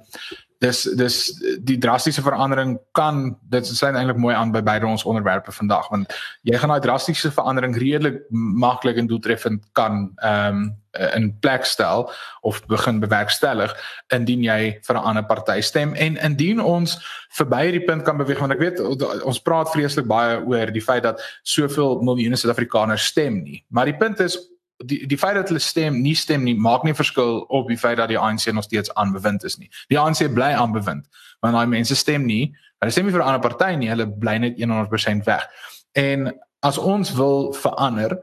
dis 0.58 0.82
dis 0.98 1.16
die 1.62 1.78
drastiese 1.78 2.22
verandering 2.22 2.78
kan 2.98 3.36
dit 3.52 3.66
sluit 3.66 3.94
eintlik 3.94 4.18
mooi 4.18 4.34
aan 4.34 4.52
by 4.54 4.62
beide 4.66 4.86
ons 4.86 5.06
onderwerpe 5.06 5.54
vandag 5.54 5.86
want 5.92 6.14
jy 6.42 6.58
gaan 6.58 6.72
daai 6.74 6.82
drastiese 6.82 7.30
verandering 7.34 7.76
redelik 7.78 8.24
maklik 8.32 8.98
en 8.98 9.10
doeltreffend 9.10 9.70
kan 9.78 10.08
ehm 10.18 10.62
um, 10.62 10.68
in 11.14 11.38
plek 11.40 11.64
stel 11.64 12.08
of 12.40 12.66
begin 12.66 12.98
bewerkstellig 12.98 13.74
indien 14.14 14.42
jy 14.42 14.78
vir 14.82 14.96
'n 14.96 15.04
ander 15.04 15.22
party 15.22 15.60
stem. 15.60 15.94
En 15.94 16.16
indien 16.16 16.60
ons 16.60 16.98
verby 17.30 17.62
hierdie 17.62 17.84
punt 17.84 18.02
kan 18.02 18.16
beweeg 18.16 18.38
want 18.38 18.52
ek 18.52 18.58
weet 18.58 18.80
ons 19.24 19.42
praat 19.42 19.70
vreeslik 19.70 20.06
baie 20.06 20.40
oor 20.40 20.72
die 20.72 20.82
feit 20.82 21.02
dat 21.02 21.22
soveel 21.42 22.02
miljoene 22.02 22.36
Suid-Afrikaners 22.36 23.06
stem 23.06 23.42
nie. 23.42 23.64
Maar 23.68 23.84
die 23.84 23.96
punt 23.96 24.20
is 24.20 24.38
die 24.84 25.06
die 25.06 25.18
feit 25.18 25.34
dat 25.34 25.48
hulle 25.48 25.62
stem 25.62 26.00
nie 26.02 26.14
stem 26.14 26.44
nie 26.46 26.54
maak 26.54 26.84
nie 26.84 26.94
verskil 26.94 27.40
op 27.48 27.68
die 27.68 27.78
feit 27.78 27.96
dat 27.98 28.08
die 28.08 28.18
ANC 28.18 28.52
nog 28.52 28.64
steeds 28.64 28.94
aanbewind 28.94 29.44
is 29.44 29.58
nie. 29.58 29.70
Die 29.88 29.98
ANC 29.98 30.26
bly 30.34 30.52
aanbewind 30.54 31.06
want 31.40 31.54
daai 31.54 31.66
mense 31.66 31.96
stem 31.96 32.26
nie. 32.26 32.54
Hulle 32.78 32.92
stem 32.92 33.06
nie 33.06 33.12
vir 33.12 33.22
'n 33.22 33.26
ander 33.26 33.40
party 33.40 33.74
nie. 33.76 33.88
Hulle 33.88 34.06
bly 34.06 34.38
net 34.38 34.58
100% 34.58 35.24
weg. 35.24 35.48
En 35.92 36.34
as 36.60 36.78
ons 36.78 37.12
wil 37.14 37.52
verander, 37.52 38.18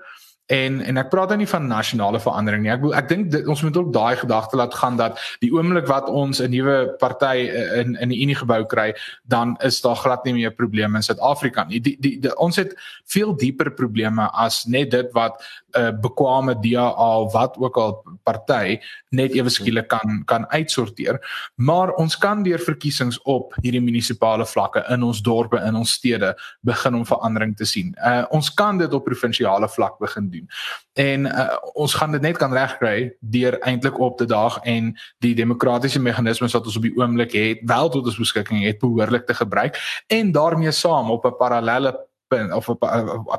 En 0.45 0.81
en 0.81 0.97
ek 1.01 1.07
praat 1.09 1.31
dan 1.33 1.39
nie 1.41 1.49
van 1.49 1.65
nasionale 1.67 2.19
verandering 2.21 2.61
nie. 2.61 2.69
Ek 2.69 2.83
ek 2.93 3.07
dink 3.09 3.47
ons 3.49 3.63
moet 3.65 3.77
ook 3.77 3.89
daai 3.93 4.15
gedagte 4.19 4.59
laat 4.59 4.75
gaan 4.77 4.97
dat 4.99 5.17
die 5.41 5.49
oomblik 5.49 5.87
wat 5.89 6.09
ons 6.09 6.39
'n 6.39 6.53
nuwe 6.53 6.93
party 7.01 7.49
eh, 7.49 7.79
in 7.81 7.95
in 7.95 8.09
die 8.09 8.21
Unie 8.21 8.35
gebou 8.35 8.65
kry, 8.65 8.93
dan 9.25 9.57
is 9.59 9.81
daar 9.81 9.95
glad 9.95 10.25
nie 10.25 10.33
meer 10.33 10.53
probleme 10.53 10.97
in 10.97 11.03
Suid-Afrika 11.03 11.63
nie. 11.63 11.81
Die, 11.81 11.97
die 11.99 12.19
die 12.19 12.35
ons 12.37 12.55
het 12.55 12.77
veel 13.05 13.33
dieper 13.35 13.71
probleme 13.71 14.29
as 14.33 14.65
net 14.65 14.91
dit 14.91 15.11
wat 15.13 15.41
'n 15.75 15.81
uh, 15.81 15.91
bekwame 16.01 16.55
DA 16.59 17.25
wat 17.31 17.57
ook 17.57 17.77
al 17.77 18.03
party 18.23 18.79
net 19.09 19.35
ewe 19.35 19.49
skielik 19.49 19.87
kan 19.87 20.23
kan 20.25 20.47
uitsorteer. 20.47 21.19
Maar 21.55 21.93
ons 21.93 22.17
kan 22.17 22.43
deur 22.43 22.59
verkiesings 22.59 23.21
op 23.23 23.53
hierdie 23.61 23.81
munisipale 23.81 24.45
vlakke 24.45 24.85
in 24.89 25.03
ons 25.03 25.21
dorpe 25.21 25.59
in 25.59 25.75
ons 25.75 25.91
stede 25.91 26.33
begin 26.61 26.95
om 26.95 27.05
verandering 27.05 27.55
te 27.57 27.65
sien. 27.65 27.95
Uh 27.99 28.23
ons 28.29 28.53
kan 28.53 28.77
dit 28.77 28.93
op 28.93 29.03
provinsiale 29.05 29.69
vlak 29.69 29.99
begin 29.99 30.29
doen. 30.29 30.47
En 30.93 31.25
uh, 31.25 31.57
ons 31.73 31.93
gaan 31.93 32.11
dit 32.11 32.21
net 32.21 32.37
kan 32.37 32.53
regkry 32.53 33.13
deur 33.19 33.59
eintlik 33.59 33.99
op 33.99 34.17
te 34.17 34.25
daag 34.25 34.59
en 34.63 34.93
die 35.19 35.35
demokratiese 35.35 35.99
meganismes 35.99 36.53
wat 36.53 36.65
ons 36.65 36.75
op 36.79 36.87
die 36.87 36.95
oomblik 36.95 37.35
het, 37.35 37.63
wel 37.67 37.89
tot 37.89 38.05
ons 38.05 38.17
beskikking 38.17 38.63
het, 38.63 38.79
behoorlik 38.79 39.25
te 39.27 39.33
gebruik 39.33 39.79
en 40.07 40.31
daarmee 40.31 40.71
saam 40.71 41.11
op 41.11 41.25
'n 41.25 41.37
parallelle 41.37 41.93
punt 42.27 42.53
of 42.53 42.69
'n 42.69 42.77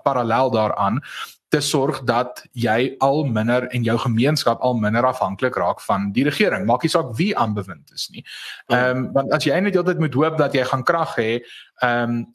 parallel 0.03 0.51
daaraan 0.51 1.01
te 1.49 1.61
sorg 1.61 2.01
dat 2.05 2.43
jy 2.53 2.97
al 2.99 3.25
minder 3.25 3.69
en 3.71 3.85
jou 3.87 3.97
gemeenskap 4.03 4.61
al 4.67 4.75
minder 4.83 5.07
afhanklik 5.07 5.55
raak 5.57 5.81
van 5.81 6.11
die 6.13 6.25
regering. 6.27 6.67
Maak 6.67 6.83
nie 6.83 6.91
saak 6.91 7.13
wie 7.19 7.31
aanbewind 7.39 7.93
is 7.95 8.09
nie. 8.11 8.25
Ehm 8.67 9.07
um, 9.07 9.13
want 9.15 9.33
as 9.33 9.47
jy 9.47 9.61
net 9.61 9.77
altyd 9.79 10.03
moet 10.03 10.15
hoop 10.19 10.39
dat 10.39 10.55
jy 10.55 10.65
gaan 10.67 10.83
krag 10.85 11.15
hê, 11.21 11.31
ehm 11.85 12.11
um, 12.11 12.35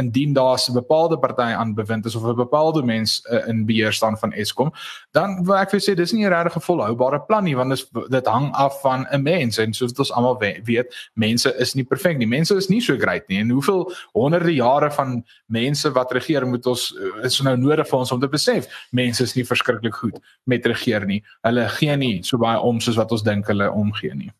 indien 0.00 0.32
daar 0.32 0.58
'n 0.58 0.72
bepaalde 0.72 1.18
party 1.18 1.52
aan 1.54 1.74
bewind 1.74 2.06
is 2.06 2.14
of 2.14 2.24
'n 2.24 2.34
bepaalde 2.34 2.82
mens 2.82 3.26
uh, 3.30 3.46
in 3.48 3.66
beheer 3.66 3.92
staan 3.92 4.18
van 4.18 4.32
Eskom, 4.32 4.72
dan 5.10 5.44
wil 5.44 5.56
ek 5.56 5.70
vir 5.70 5.80
sê 5.80 5.94
dis 5.94 6.12
nie 6.12 6.26
'n 6.26 6.32
regtig 6.32 6.64
volhoubare 6.64 7.20
plan 7.20 7.44
nie 7.44 7.56
want 7.56 7.70
dit 7.70 8.10
dit 8.10 8.26
hang 8.26 8.52
af 8.54 8.80
van 8.80 9.06
'n 9.10 9.22
mens 9.22 9.58
en 9.58 9.72
soos 9.72 9.92
ons 9.98 10.12
almal 10.12 10.38
weet, 10.64 11.10
mense 11.14 11.54
is 11.58 11.74
nie 11.74 11.84
perfek 11.84 12.18
nie. 12.18 12.26
Mense 12.26 12.56
is 12.56 12.68
nie 12.68 12.80
so 12.80 12.96
great 12.96 13.28
nie 13.28 13.38
en 13.38 13.50
hoeveel 13.50 13.92
honderde 14.12 14.54
jare 14.54 14.90
van 14.90 15.24
mense 15.46 15.92
wat 15.92 16.12
regeer 16.12 16.46
moet 16.46 16.66
ons 16.66 16.96
eh, 16.96 17.24
is 17.24 17.40
nou 17.40 17.56
nodig 17.56 17.88
vir 17.88 17.98
ons 17.98 18.12
om 18.12 18.20
te 18.20 18.28
besef 18.28 18.47
mense 18.90 19.22
is 19.22 19.34
nie 19.36 19.46
verskriklik 19.46 19.94
goed 19.94 20.18
met 20.44 20.66
regeer 20.66 21.06
nie. 21.06 21.22
Hulle 21.46 21.68
gee 21.78 21.96
nie 21.96 22.22
so 22.22 22.38
baie 22.38 22.58
om 22.58 22.80
soos 22.80 22.96
wat 23.00 23.12
ons 23.12 23.26
dink 23.26 23.46
hulle 23.46 23.70
omgee 23.70 24.14
nie. 24.14 24.32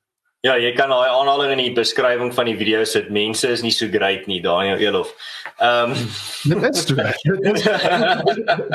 Ja, 0.46 0.52
jy 0.54 0.68
kan 0.78 0.92
daai 0.92 1.08
aanhaling 1.10 1.56
in 1.56 1.60
die 1.64 1.72
beskrywing 1.74 2.28
van 2.30 2.46
die 2.46 2.54
video 2.54 2.84
sit. 2.86 3.08
Mense 3.10 3.48
is 3.50 3.64
nie 3.64 3.72
so 3.74 3.88
great 3.90 4.28
nie, 4.30 4.38
Daniel 4.38 4.78
Elof. 4.78 5.10
Ehm 5.58 5.96
um, 5.96 6.04
dit 6.62 6.76
is 6.76 6.84
dit. 6.92 7.64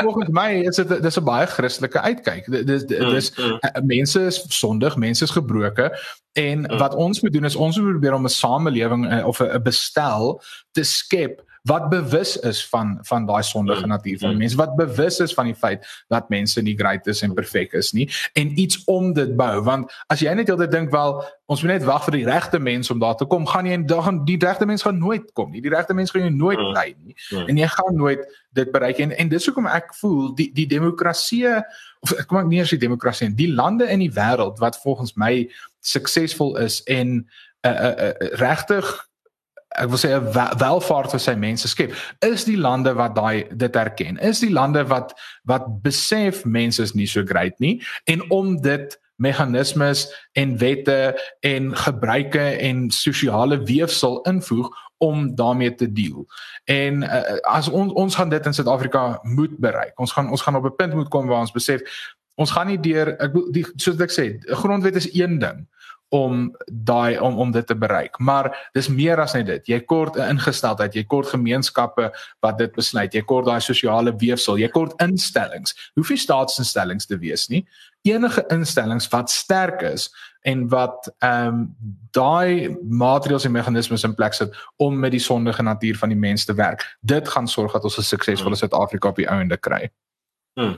Volgens 0.02 0.34
my 0.36 0.50
is 0.67 0.82
dit 0.82 0.91
dis 1.06 1.19
'n 1.19 1.24
baie 1.24 1.48
Christelike 1.48 2.02
uitkyk. 2.04 2.52
Dis 2.52 2.84
dis 2.84 3.32
mm, 3.38 3.46
mm. 3.46 3.88
mense 3.88 4.19
is 4.19 4.43
sondig, 4.50 5.00
mense 5.00 5.24
is 5.24 5.32
gebroke 5.32 5.88
en 6.34 6.67
mm. 6.67 6.78
wat 6.84 6.96
ons 6.96 7.22
moet 7.22 7.34
doen 7.34 7.48
is 7.48 7.56
ons 7.56 7.80
moet 7.80 7.96
probeer 7.96 8.19
om 8.19 8.28
'n 8.28 8.36
samelewing 8.36 9.08
eh, 9.08 9.28
of 9.28 9.39
'n 9.39 9.63
bestel 9.63 10.41
te 10.72 10.84
skep 10.84 11.41
wat 11.63 11.89
bewus 11.89 12.36
is 12.39 12.60
van 12.67 12.97
van 13.02 13.26
daai 13.26 13.43
sondige 13.43 13.86
mm. 13.86 13.88
natuur 13.88 14.17
van 14.19 14.32
mm. 14.32 14.38
mense 14.38 14.58
wat 14.60 14.76
bewus 14.76 15.19
is 15.19 15.34
van 15.34 15.45
die 15.45 15.56
feit 15.56 15.86
dat 16.12 16.30
mense 16.30 16.62
nie 16.62 16.76
great 16.76 17.08
is 17.08 17.21
en 17.23 17.34
perfek 17.34 17.73
is 17.80 17.93
nie 17.95 18.10
en 18.34 18.52
iets 18.60 18.82
om 18.91 19.13
dit 19.13 19.36
bou 19.39 19.62
want 19.63 19.91
as 20.12 20.19
jy 20.19 20.34
net 20.36 20.52
heeltyd 20.52 20.71
dink 20.71 20.91
wel 20.91 21.21
ons 21.47 21.63
moet 21.63 21.76
net 21.76 21.86
wag 21.88 22.04
vir 22.08 22.17
die 22.17 22.26
regte 22.28 22.60
mens 22.60 22.91
om 22.91 22.99
daar 22.99 23.15
te 23.15 23.28
kom 23.30 23.47
gaan 23.47 23.69
jy 23.69 23.78
dan 23.88 24.23
die 24.28 24.38
regte 24.41 24.67
mens 24.67 24.84
gaan 24.84 24.99
nooit 24.99 25.32
kom 25.39 25.52
nie 25.56 25.63
die 25.63 25.71
regte 25.71 25.95
mens 25.95 26.12
gaan 26.12 26.28
jou 26.28 26.34
nooit 26.36 26.60
mm. 26.60 26.73
lei 26.76 26.89
nie 26.99 27.15
en 27.47 27.63
jy 27.63 27.71
gaan 27.78 27.95
nooit 27.95 28.28
dit 28.60 28.76
bereik 28.76 28.99
en 28.99 29.15
en 29.15 29.32
dis 29.32 29.47
hoekom 29.47 29.71
ek 29.71 29.95
voel 30.02 30.34
die 30.36 30.49
die 30.52 30.67
demokrasie 30.67 31.47
of 32.04 32.12
kom 32.28 32.41
ek 32.43 32.52
nie 32.52 32.60
eens 32.60 32.76
die 32.76 32.84
demokrasie 32.84 33.30
in 33.30 33.39
die 33.39 33.52
lande 33.54 33.88
in 33.88 34.04
die 34.04 34.12
wêreld 34.12 34.60
wat 34.60 34.82
volgens 34.84 35.15
my 35.15 35.47
suksesvol 35.80 36.58
is 36.60 36.82
en 36.91 37.21
uh, 37.63 37.71
uh, 37.71 37.95
uh, 38.10 38.13
regtig 38.43 38.91
ek 39.80 39.90
wil 39.90 40.02
sê 40.02 40.14
'n 40.16 40.58
welvaart 40.60 41.12
vir 41.12 41.20
sy 41.20 41.36
mense 41.36 41.68
skep 41.68 41.94
is 42.26 42.46
die 42.46 42.58
lande 42.58 42.94
wat 42.94 43.16
daai 43.16 43.46
dit 43.52 43.76
erken 43.76 44.18
is 44.20 44.40
die 44.40 44.54
lande 44.54 44.84
wat 44.88 45.14
wat 45.46 45.66
besef 45.82 46.46
mense 46.46 46.82
is 46.84 46.94
nie 46.94 47.08
so 47.08 47.24
great 47.26 47.60
nie 47.60 47.82
en 48.06 48.30
om 48.30 48.62
dit 48.62 49.00
meganismes 49.16 50.08
en 50.34 50.58
wette 50.58 51.16
en 51.40 51.76
gebruike 51.76 52.46
en 52.70 52.90
sosiale 52.92 53.64
weefsel 53.64 54.22
invoeg 54.22 54.70
om 54.98 55.36
daarmee 55.36 55.76
te 55.76 55.92
deel. 55.92 56.26
En 56.66 57.04
uh, 57.04 57.22
as 57.42 57.70
ons 57.70 57.94
ons 57.94 58.16
gaan 58.16 58.30
dit 58.30 58.46
in 58.46 58.54
Suid-Afrika 58.54 59.20
moet 59.22 59.58
bereik. 59.58 60.00
Ons 60.00 60.12
gaan 60.12 60.30
ons 60.30 60.42
gaan 60.42 60.56
op 60.56 60.66
'n 60.66 60.76
punt 60.76 60.94
moet 60.94 61.10
kom 61.10 61.28
waar 61.28 61.40
ons 61.40 61.52
besef 61.52 61.82
ons 62.36 62.52
gaan 62.52 62.68
nie 62.68 62.80
deur 62.80 63.14
ek 63.22 63.36
die 63.54 63.66
soos 63.76 64.00
ek 64.02 64.14
sê, 64.14 64.26
grondwet 64.58 64.96
is 64.96 65.10
een 65.14 65.40
ding 65.40 65.68
om 66.13 66.56
daai 66.65 67.19
om 67.19 67.38
om 67.38 67.52
dit 67.52 67.67
te 67.67 67.76
bereik. 67.76 68.19
Maar 68.19 68.69
dis 68.71 68.88
meer 68.88 69.17
as 69.21 69.34
net 69.34 69.47
dit. 69.49 69.67
Jy 69.67 69.80
kort 69.89 70.17
'n 70.17 70.30
ingesteldheid, 70.36 70.93
jy 70.93 71.04
kort 71.04 71.28
gemeenskappe 71.28 72.12
wat 72.39 72.58
dit 72.58 72.71
besluit. 72.76 73.13
Jy 73.13 73.21
kort 73.21 73.45
daai 73.45 73.62
sosiale 73.62 74.13
weefsel, 74.17 74.58
jy 74.58 74.69
kort 74.69 74.93
instellings. 75.02 75.73
Hoef 75.95 76.10
nie 76.10 76.17
staatsinstellings 76.17 77.06
te 77.06 77.17
wees 77.17 77.47
nie. 77.49 77.65
Enige 78.02 78.45
instellings 78.49 79.08
wat 79.10 79.30
sterk 79.30 79.82
is 79.82 80.10
en 80.41 80.67
wat 80.69 81.10
ehm 81.19 81.47
um, 81.47 81.76
daai 82.12 82.78
maatreëls 82.89 83.45
en 83.45 83.52
meganismes 83.52 84.04
in 84.04 84.15
plek 84.15 84.34
sit 84.34 84.56
om 84.78 84.99
met 84.99 85.12
die 85.12 85.19
sondige 85.19 85.63
natuur 85.63 85.97
van 85.97 86.10
die 86.10 86.17
mens 86.17 86.45
te 86.45 86.54
werk. 86.54 86.97
Dit 87.02 87.30
gaan 87.30 87.47
sorg 87.47 87.71
dat 87.71 87.84
ons 87.84 87.97
'n 87.97 88.02
suksesvolle 88.02 88.56
Suid-Afrika 88.56 89.08
op 89.10 89.15
die 89.15 89.28
einde 89.28 89.58
kry. 89.58 89.89
Hmm. 90.54 90.76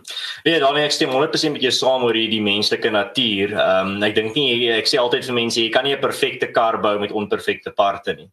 Ja, 0.48 0.60
dan 0.64 0.78
ek 0.80 0.94
stem 0.96 1.12
100% 1.12 1.52
met 1.52 1.64
jou 1.66 1.72
saam 1.76 2.06
oor 2.08 2.16
hierdie 2.16 2.44
menslike 2.44 2.92
natuur. 2.96 3.52
Ehm 3.60 3.96
um, 3.98 4.04
ek 4.08 4.16
dink 4.16 4.38
nie 4.40 4.70
ek 4.72 4.88
sê 4.88 5.02
altyd 5.02 5.28
vir 5.28 5.36
mense 5.36 5.60
jy 5.60 5.72
kan 5.74 5.84
nie 5.84 5.96
'n 5.96 6.00
perfekte 6.00 6.48
kar 6.56 6.80
bou 6.80 6.96
met 7.00 7.12
onperfekte 7.12 7.76
parte 7.76 8.16
nie. 8.16 8.30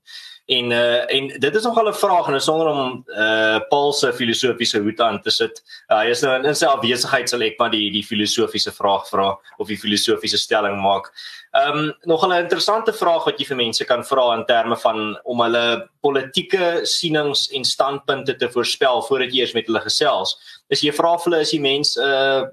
En 0.46 0.70
uh 0.70 1.14
en 1.16 1.28
dit 1.38 1.55
is 1.55 1.62
nogal 1.62 1.88
'n 1.88 1.94
vraag 1.94 2.28
en 2.28 2.40
sonder 2.40 2.66
om 2.66 3.05
uh 3.09 3.59
Paul 3.68 3.92
se 3.92 4.12
filosofiese 4.12 4.78
hoed 4.78 5.00
aan 5.00 5.20
te 5.22 5.31
sit. 5.31 5.62
Uh, 5.88 5.98
hy 5.98 6.11
is 6.11 6.22
nou 6.22 6.44
in 6.44 6.55
sy 6.55 6.66
afwesigheid 6.66 7.28
sal 7.28 7.42
ek 7.42 7.59
maar 7.59 7.70
die 7.70 7.90
die 7.90 8.02
filosofiese 8.02 8.72
vraag 8.72 9.09
vra 9.09 9.38
of 9.59 9.68
die 9.68 9.78
filosofiese 9.78 10.38
stelling 10.38 10.81
maak. 10.83 11.11
Ehm 11.52 11.78
um, 11.78 11.92
nog 12.02 12.26
'n 12.26 12.33
interessante 12.33 12.92
vraag 12.92 13.24
wat 13.24 13.38
jy 13.38 13.46
vir 13.46 13.57
mense 13.57 13.85
kan 13.85 14.05
vra 14.05 14.35
in 14.35 14.44
terme 14.44 14.76
van 14.76 15.18
om 15.24 15.40
hulle 15.40 15.88
politieke 16.00 16.81
sienings 16.83 17.48
en 17.52 17.64
standpunte 17.64 18.37
te 18.37 18.48
voorspel 18.50 19.02
voordat 19.02 19.33
jy 19.33 19.40
eers 19.40 19.55
met 19.55 19.66
hulle 19.66 19.81
gesels. 19.81 20.38
Is 20.70 20.83
jy 20.83 20.92
vra 20.92 21.16
vir 21.18 21.31
hulle 21.31 21.40
is 21.42 21.51
die 21.51 21.61
mens 21.61 21.96
uh 21.96 22.44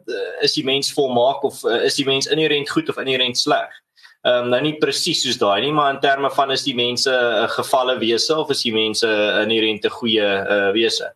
is 0.41 0.54
die 0.54 0.65
mens 0.65 0.91
volmaak 0.91 1.43
of 1.43 1.63
uh, 1.65 1.84
is 1.86 1.95
die 1.95 2.06
mens 2.06 2.28
inherënt 2.28 2.69
goed 2.69 2.89
of 2.89 2.98
inherënt 2.98 3.38
sleg? 3.38 3.69
Ehm 4.26 4.43
um, 4.43 4.50
nou 4.50 4.62
nie 4.62 4.78
presies 4.80 5.24
soos 5.24 5.38
daai 5.39 5.62
nie, 5.62 5.72
maar 5.72 5.93
in 5.93 6.02
terme 6.04 6.30
van 6.30 6.52
is 6.52 6.63
die 6.63 6.76
mense 6.76 7.10
'n 7.10 7.43
uh, 7.43 7.50
gevalle 7.50 8.00
wese 8.00 8.36
of 8.36 8.50
is 8.52 8.63
die 8.63 8.74
mense 8.74 9.08
inherënt 9.43 9.86
'n 9.86 9.98
goeie 10.00 10.26
uh, 10.26 10.72
wese? 10.74 11.13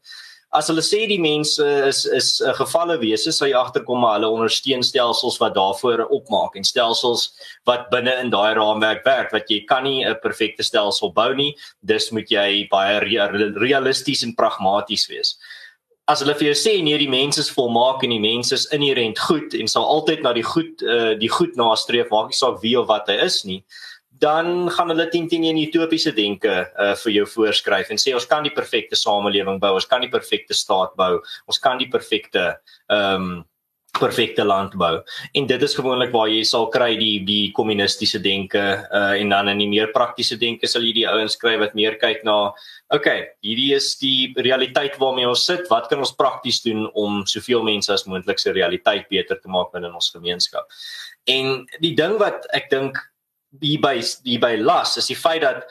as 0.53 0.69
hulle 0.69 0.83
sê 0.85 1.07
die 1.09 1.21
mense 1.21 1.65
is 1.89 2.05
is 2.05 2.27
'n 2.41 2.49
uh, 2.49 2.53
gevalle 2.53 2.97
wese, 3.01 3.31
sal 3.33 3.47
jy 3.49 3.57
agterkom 3.57 3.99
maar 3.99 4.19
hulle 4.19 4.29
ondersteun 4.29 4.83
stelsels 4.85 5.39
wat 5.41 5.55
daarvoor 5.55 6.05
opmaak 6.13 6.55
en 6.55 6.63
stelsels 6.63 7.31
wat 7.65 7.89
binne 7.89 8.13
in 8.21 8.29
daai 8.29 8.53
raamwerk 8.53 9.01
werk 9.05 9.33
wat 9.33 9.49
jy 9.49 9.63
kan 9.65 9.83
nie 9.83 10.05
'n 10.05 10.19
perfekte 10.21 10.63
stelsel 10.63 11.11
bou 11.11 11.33
nie. 11.33 11.55
Dis 11.81 12.11
moet 12.11 12.29
jy 12.29 12.67
baie 12.69 12.99
realisties 13.57 14.23
en 14.23 14.35
pragmaties 14.35 15.07
wees. 15.09 15.37
As 16.11 16.19
hulle 16.19 16.35
vir 16.35 16.49
jou 16.49 16.55
sê 16.59 16.73
nee 16.83 16.97
die 16.99 17.11
mense 17.11 17.39
is 17.39 17.51
volmaak 17.53 18.03
en 18.03 18.11
die 18.11 18.19
mense 18.19 18.51
is 18.57 18.67
inherënt 18.75 19.19
goed 19.23 19.53
en 19.55 19.69
sal 19.71 19.85
altyd 19.87 20.23
na 20.25 20.33
die 20.35 20.43
goed 20.43 20.83
uh, 20.83 21.13
die 21.19 21.31
goed 21.31 21.55
nastreef 21.55 22.11
maak 22.11 22.33
nie 22.33 22.39
saak 22.39 22.59
wie 22.63 22.75
of 22.79 22.89
wat 22.89 23.07
hy 23.07 23.21
is 23.23 23.43
nie 23.47 23.61
dan 24.23 24.69
gaan 24.71 24.91
hulle 24.91 25.07
teen 25.09 25.27
teen 25.27 25.45
'n 25.47 25.61
utopiese 25.63 26.11
denke 26.15 26.53
uh, 26.79 26.95
vir 27.03 27.11
jou 27.11 27.25
voorskryf 27.35 27.89
en 27.91 27.97
sê 27.97 28.13
ons 28.13 28.27
kan 28.27 28.43
die 28.43 28.53
perfekte 28.53 28.95
samelewing 28.95 29.59
bou, 29.59 29.73
ons 29.75 29.89
kan 29.89 30.01
die 30.01 30.11
perfekte 30.11 30.53
staat 30.53 30.95
bou, 30.95 31.19
ons 31.47 31.59
kan 31.59 31.77
die 31.77 31.89
perfekte 31.89 32.59
ehm 32.89 33.15
um, 33.15 33.45
perfekte 33.93 34.43
land 34.43 34.73
bou. 34.79 34.97
En 35.37 35.47
dit 35.47 35.61
is 35.61 35.75
gewoonlik 35.77 36.11
waar 36.13 36.29
jy 36.31 36.41
sal 36.47 36.65
kry 36.73 36.95
die 36.97 37.21
die 37.27 37.51
kommunistiese 37.55 38.19
denke 38.23 38.61
uh, 38.61 39.13
en 39.19 39.29
dan 39.33 39.51
in 39.53 39.61
die 39.61 39.69
meer 39.69 39.91
praktiese 39.93 40.37
denke 40.41 40.67
sal 40.69 40.85
jy 40.85 40.93
die 40.97 41.07
ouens 41.09 41.37
kry 41.39 41.55
wat 41.61 41.75
meer 41.77 41.99
kyk 42.01 42.23
na 42.25 42.37
okay, 42.93 43.29
hierdie 43.45 43.71
is 43.77 43.93
die 44.01 44.33
realiteit 44.41 44.97
waarmee 45.01 45.29
ons 45.29 45.45
sit. 45.45 45.69
Wat 45.69 45.89
kan 45.91 46.01
ons 46.01 46.15
prakties 46.17 46.61
doen 46.65 46.87
om 46.97 47.21
soveel 47.29 47.65
mense 47.65 47.93
as 47.93 48.07
moontlik 48.09 48.41
se 48.41 48.53
realiteit 48.53 49.09
beter 49.13 49.39
te 49.39 49.51
maak 49.51 49.71
binne 49.73 49.93
ons 49.93 50.11
gemeenskap? 50.13 50.69
En 51.29 51.63
die 51.79 51.93
ding 51.97 52.17
wat 52.21 52.49
ek 52.57 52.69
dink 52.73 52.97
hier 53.61 53.81
by 53.81 53.99
hier 54.01 54.41
by 54.41 54.55
las 54.57 54.97
is 54.97 55.11
die 55.11 55.17
feit 55.19 55.43
dat 55.45 55.67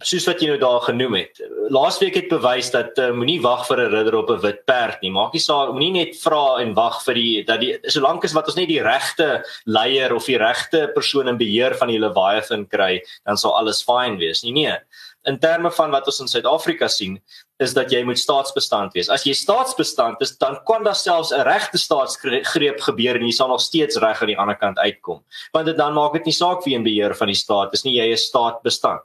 soos 0.00 0.24
wat 0.28 0.40
jy 0.40 0.48
nou 0.48 0.58
daar 0.60 0.80
genoem 0.86 1.18
het. 1.20 1.40
Laasweek 1.72 2.16
het 2.16 2.30
bewys 2.30 2.70
dat 2.72 2.96
uh, 3.02 3.10
moenie 3.12 3.40
wag 3.44 3.66
vir 3.68 3.82
'n 3.82 3.92
ridder 3.92 4.16
op 4.16 4.30
'n 4.30 4.40
wit 4.40 4.64
perd 4.64 5.02
nie. 5.02 5.10
Maak 5.10 5.32
nie 5.32 5.42
saak, 5.42 5.72
moenie 5.72 5.92
net 5.92 6.16
vra 6.16 6.60
en 6.60 6.74
wag 6.74 7.02
vir 7.04 7.14
die 7.14 7.44
dat 7.44 7.60
die 7.60 7.78
solank 7.86 8.24
as 8.24 8.32
wat 8.32 8.46
ons 8.46 8.56
net 8.56 8.68
die 8.68 8.82
regte 8.82 9.44
leier 9.66 10.14
of 10.14 10.24
die 10.26 10.38
regte 10.38 10.90
persoon 10.94 11.28
in 11.28 11.36
beheer 11.36 11.74
van 11.74 11.88
die 11.88 11.98
Leviathan 11.98 12.66
kry, 12.66 13.02
dan 13.26 13.36
sal 13.36 13.56
alles 13.56 13.82
fyn 13.82 14.18
wees. 14.18 14.42
Nee 14.42 14.52
nee. 14.52 14.78
In 15.24 15.38
terme 15.38 15.70
van 15.70 15.90
wat 15.90 16.06
ons 16.06 16.20
in 16.20 16.26
Suid-Afrika 16.26 16.88
sien, 16.88 17.20
is 17.62 17.74
dat 17.74 17.92
jy 17.92 18.02
moet 18.02 18.18
staatsbestand 18.18 18.92
wees. 18.96 19.08
As 19.08 19.22
jy 19.22 19.34
staatsbestand 19.38 20.20
is, 20.20 20.36
dan 20.38 20.58
kan 20.66 20.82
daar 20.82 20.98
selfs 20.98 21.30
'n 21.30 21.44
regte 21.46 21.78
staatsgreep 21.78 22.80
gebeur 22.80 23.14
en 23.14 23.26
jy 23.26 23.30
sal 23.30 23.48
nog 23.48 23.60
steeds 23.60 23.96
reg 23.96 24.22
aan 24.22 24.32
die 24.34 24.38
ander 24.38 24.56
kant 24.56 24.78
uitkom. 24.78 25.22
Want 25.52 25.66
dit 25.66 25.76
dan 25.76 25.94
maak 25.94 26.12
dit 26.12 26.24
nie 26.24 26.32
saak 26.34 26.64
wie 26.64 26.74
in 26.74 26.82
beheer 26.82 27.14
van 27.14 27.26
die 27.26 27.38
staat 27.38 27.72
is 27.72 27.84
nie, 27.84 27.94
jy 28.00 28.12
is 28.12 28.26
staatbestand. 28.26 29.02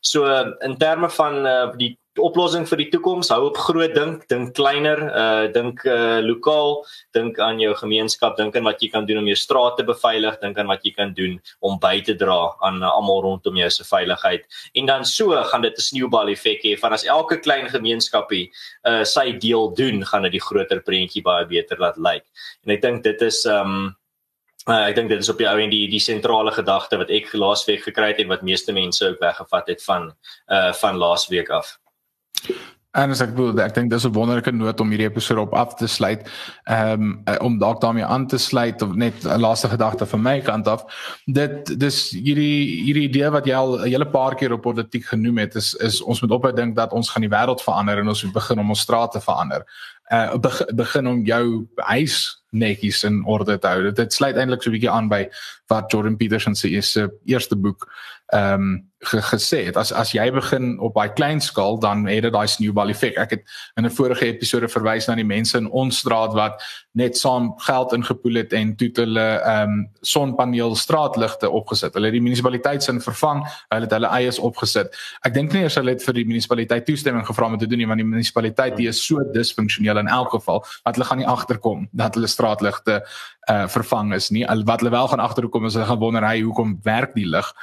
So 0.00 0.26
in 0.64 0.76
terme 0.78 1.10
van 1.10 1.46
uh, 1.46 1.72
die 1.78 1.96
oplossing 2.18 2.64
vir 2.68 2.80
die 2.82 2.88
toekoms, 2.92 3.30
hou 3.32 3.48
op 3.48 3.58
groot 3.62 3.94
dink, 3.94 4.24
dink 4.30 4.54
kleiner, 4.56 5.00
uh 5.06 5.46
dink 5.54 5.84
uh 5.86 6.18
lokaal, 6.24 6.80
dink 7.16 7.38
aan 7.42 7.60
jou 7.62 7.74
gemeenskap, 7.78 8.36
dink 8.38 8.56
aan 8.58 8.66
wat 8.66 8.82
jy 8.82 8.90
kan 8.92 9.06
doen 9.08 9.20
om 9.22 9.28
jou 9.30 9.36
straat 9.38 9.78
te 9.78 9.86
beveilig, 9.86 10.38
dink 10.42 10.58
aan 10.58 10.70
wat 10.70 10.84
jy 10.86 10.92
kan 10.96 11.14
doen 11.16 11.38
om 11.64 11.78
by 11.82 11.98
te 12.06 12.16
dra 12.18 12.38
aan 12.66 12.82
uh, 12.82 12.90
almal 12.90 13.22
rondom 13.26 13.60
jou 13.60 13.70
se 13.72 13.86
veiligheid. 13.86 14.46
En 14.78 14.90
dan 14.90 15.06
so 15.06 15.36
gaan 15.52 15.62
dit 15.62 15.78
'n 15.78 15.88
sneeubal 15.90 16.32
effek 16.34 16.64
hê 16.64 16.76
van 16.78 16.92
as 16.92 17.04
elke 17.04 17.38
klein 17.38 17.68
gemeenskapie 17.68 18.50
uh 18.84 19.04
sy 19.04 19.32
deel 19.38 19.74
doen, 19.74 20.04
gaan 20.04 20.22
dit 20.22 20.32
die 20.32 20.46
groter 20.48 20.82
prentjie 20.82 21.22
baie 21.22 21.46
beter 21.46 21.78
laat 21.78 21.96
lyk. 21.96 22.24
En 22.66 22.74
ek 22.74 22.82
dink 22.82 23.02
dit 23.02 23.22
is 23.22 23.44
um 23.46 23.94
Uh, 24.68 24.84
ek 24.84 24.98
dink 24.98 25.08
dit 25.08 25.22
is 25.24 25.30
op 25.32 25.38
die 25.40 25.48
ou 25.48 25.56
en 25.56 25.70
die 25.72 25.86
die 25.88 26.02
sentrale 26.02 26.52
gedagte 26.52 26.98
wat 27.00 27.10
ek 27.10 27.32
laasweek 27.32 27.86
gekry 27.88 28.12
het 28.12 28.18
en 28.20 28.28
wat 28.28 28.42
meeste 28.44 28.72
mense 28.76 29.06
ook 29.06 29.20
weggevat 29.20 29.68
het 29.72 29.84
van 29.84 30.10
uh 30.52 30.72
van 30.76 31.00
laasweek 31.00 31.48
af. 31.48 31.78
En 32.96 33.12
as 33.12 33.20
ek 33.20 33.34
bedoel, 33.36 33.60
ek 33.62 33.74
dink 33.76 33.90
dis 33.92 34.04
'n 34.04 34.12
wonderlike 34.12 34.52
noot 34.52 34.80
om 34.80 34.90
hierdie 34.90 35.08
episode 35.08 35.40
op 35.40 35.54
af 35.54 35.74
te 35.74 35.86
sluit. 35.86 36.28
Ehm 36.64 37.22
um, 37.26 37.38
om 37.40 37.58
dalk 37.58 37.80
daarmee 37.80 38.04
aan 38.04 38.26
te 38.26 38.38
sluit 38.38 38.82
of 38.82 38.94
net 38.94 39.24
'n 39.24 39.40
laaste 39.40 39.68
gedagte 39.68 40.06
van 40.06 40.22
my 40.22 40.40
kant 40.40 40.68
af. 40.68 40.84
Dit 41.24 41.78
dis 41.78 42.10
hierdie 42.10 42.84
hierdie 42.84 43.08
idee 43.08 43.30
wat 43.30 43.46
jy 43.46 43.54
al 43.54 43.78
'n 43.78 43.88
hele 43.88 44.06
paar 44.06 44.34
keer 44.34 44.52
op 44.52 44.62
politiek 44.62 45.04
genoem 45.04 45.38
het 45.38 45.54
is 45.54 45.74
is 45.74 46.02
ons 46.02 46.20
moet 46.20 46.30
ophou 46.30 46.52
dink 46.52 46.76
dat 46.76 46.92
ons 46.92 47.10
gaan 47.10 47.22
die 47.22 47.36
wêreld 47.36 47.62
verander 47.62 47.98
en 47.98 48.08
ons 48.08 48.24
moet 48.24 48.32
begin 48.32 48.58
om 48.58 48.70
ons 48.70 48.80
strate 48.80 49.20
verander. 49.20 49.64
Uh 50.10 50.36
begin 50.74 51.06
om 51.06 51.24
jou 51.24 51.68
huis 51.76 52.37
netjies 52.50 53.02
in 53.04 53.24
orde 53.24 53.58
te 53.58 53.68
hou. 53.68 53.82
Dit, 53.82 53.96
dit 53.96 54.12
sluit 54.12 54.36
eintlik 54.36 54.62
so 54.62 54.70
'n 54.70 54.76
bietjie 54.76 54.90
aan 54.90 55.08
by 55.08 55.28
wat 55.66 55.90
Jordan 55.92 56.16
Peterson 56.16 56.54
se 56.54 56.68
eerste 57.24 57.56
boek 57.56 57.88
ehm 58.26 58.62
um, 58.62 58.87
ge, 59.00 59.20
gesê 59.22 59.64
het 59.64 59.76
as 59.76 59.92
as 59.92 60.12
jy 60.12 60.26
begin 60.34 60.76
op 60.82 60.94
baie 60.94 61.12
klein 61.12 61.40
skaal 61.40 61.78
dan 61.78 62.06
het 62.06 62.22
dit 62.26 62.32
daai 62.32 62.46
snowball 62.48 62.90
effek. 62.90 63.18
Ek 63.18 63.30
het 63.30 63.42
in 63.76 63.86
'n 63.86 63.90
vorige 63.90 64.26
episode 64.26 64.68
verwys 64.68 65.06
na 65.06 65.14
die 65.14 65.24
mense 65.24 65.56
in 65.58 65.70
ons 65.70 65.98
straat 65.98 66.32
wat 66.34 66.62
net 66.92 67.16
saam 67.16 67.52
geld 67.58 67.92
ingepoel 67.92 68.34
het 68.34 68.52
en 68.52 68.76
toe 68.76 68.90
hulle 68.94 69.40
ehm 69.40 69.70
um, 69.70 69.90
sonpaneel 70.00 70.76
straatligte 70.76 71.50
opgesit. 71.50 71.94
Hulle 71.94 72.06
het 72.06 72.12
die 72.12 72.22
munisipaliteit 72.22 72.82
se 72.82 73.00
vervang, 73.00 73.46
hulle 73.68 73.86
het 73.86 73.92
hulle 73.92 74.06
eies 74.06 74.38
opgesit. 74.38 74.94
Ek 75.22 75.34
dink 75.34 75.52
nie 75.52 75.62
eers 75.62 75.74
hulle 75.74 75.90
het 75.90 76.02
vir 76.02 76.14
die 76.14 76.24
munisipaliteit 76.24 76.86
toestemming 76.86 77.26
gevra 77.26 77.46
om 77.46 77.58
te 77.58 77.66
doen 77.66 77.78
nie 77.78 77.86
want 77.86 77.98
die 77.98 78.08
munisipaliteit 78.08 78.76
die 78.76 78.88
is 78.88 79.06
so 79.06 79.22
disfunksioneel 79.32 79.98
in 79.98 80.08
elk 80.08 80.30
geval 80.30 80.64
dat 80.84 80.94
hulle 80.94 81.04
gaan 81.04 81.18
nie 81.18 81.26
agterkom 81.26 81.88
dat 81.92 82.14
hulle 82.14 82.26
straatligte 82.26 83.02
uh 83.48 83.68
vervang 83.68 84.12
is 84.14 84.28
nie. 84.30 84.44
Wat 84.44 84.80
hulle 84.80 84.90
wel 84.90 85.08
gaan 85.08 85.20
agterkom 85.20 85.64
is 85.64 85.74
hulle 85.74 85.86
gaan 85.86 85.98
wonder 85.98 86.24
hy 86.26 86.40
hoekom 86.40 86.78
werk 86.82 87.14
die 87.14 87.26
lig. 87.26 87.54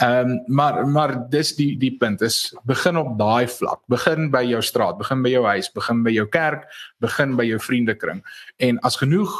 Ehm 0.00 0.30
um, 0.30 0.42
maar 0.46 0.77
maar 0.86 1.14
dis 1.30 1.54
die 1.56 1.72
die 1.80 1.94
punt 1.98 2.22
is 2.22 2.54
begin 2.68 2.96
op 2.96 3.18
daai 3.18 3.48
vlak. 3.48 3.80
Begin 3.88 4.30
by 4.30 4.42
jou 4.46 4.62
straat, 4.62 4.98
begin 4.98 5.22
by 5.22 5.32
jou 5.32 5.44
huis, 5.46 5.70
begin 5.74 6.02
by 6.02 6.14
jou 6.14 6.26
kerk, 6.30 6.66
begin 7.00 7.36
by 7.36 7.46
jou 7.48 7.60
vriendekring. 7.62 8.22
En 8.56 8.78
as 8.86 8.96
genoeg 9.00 9.34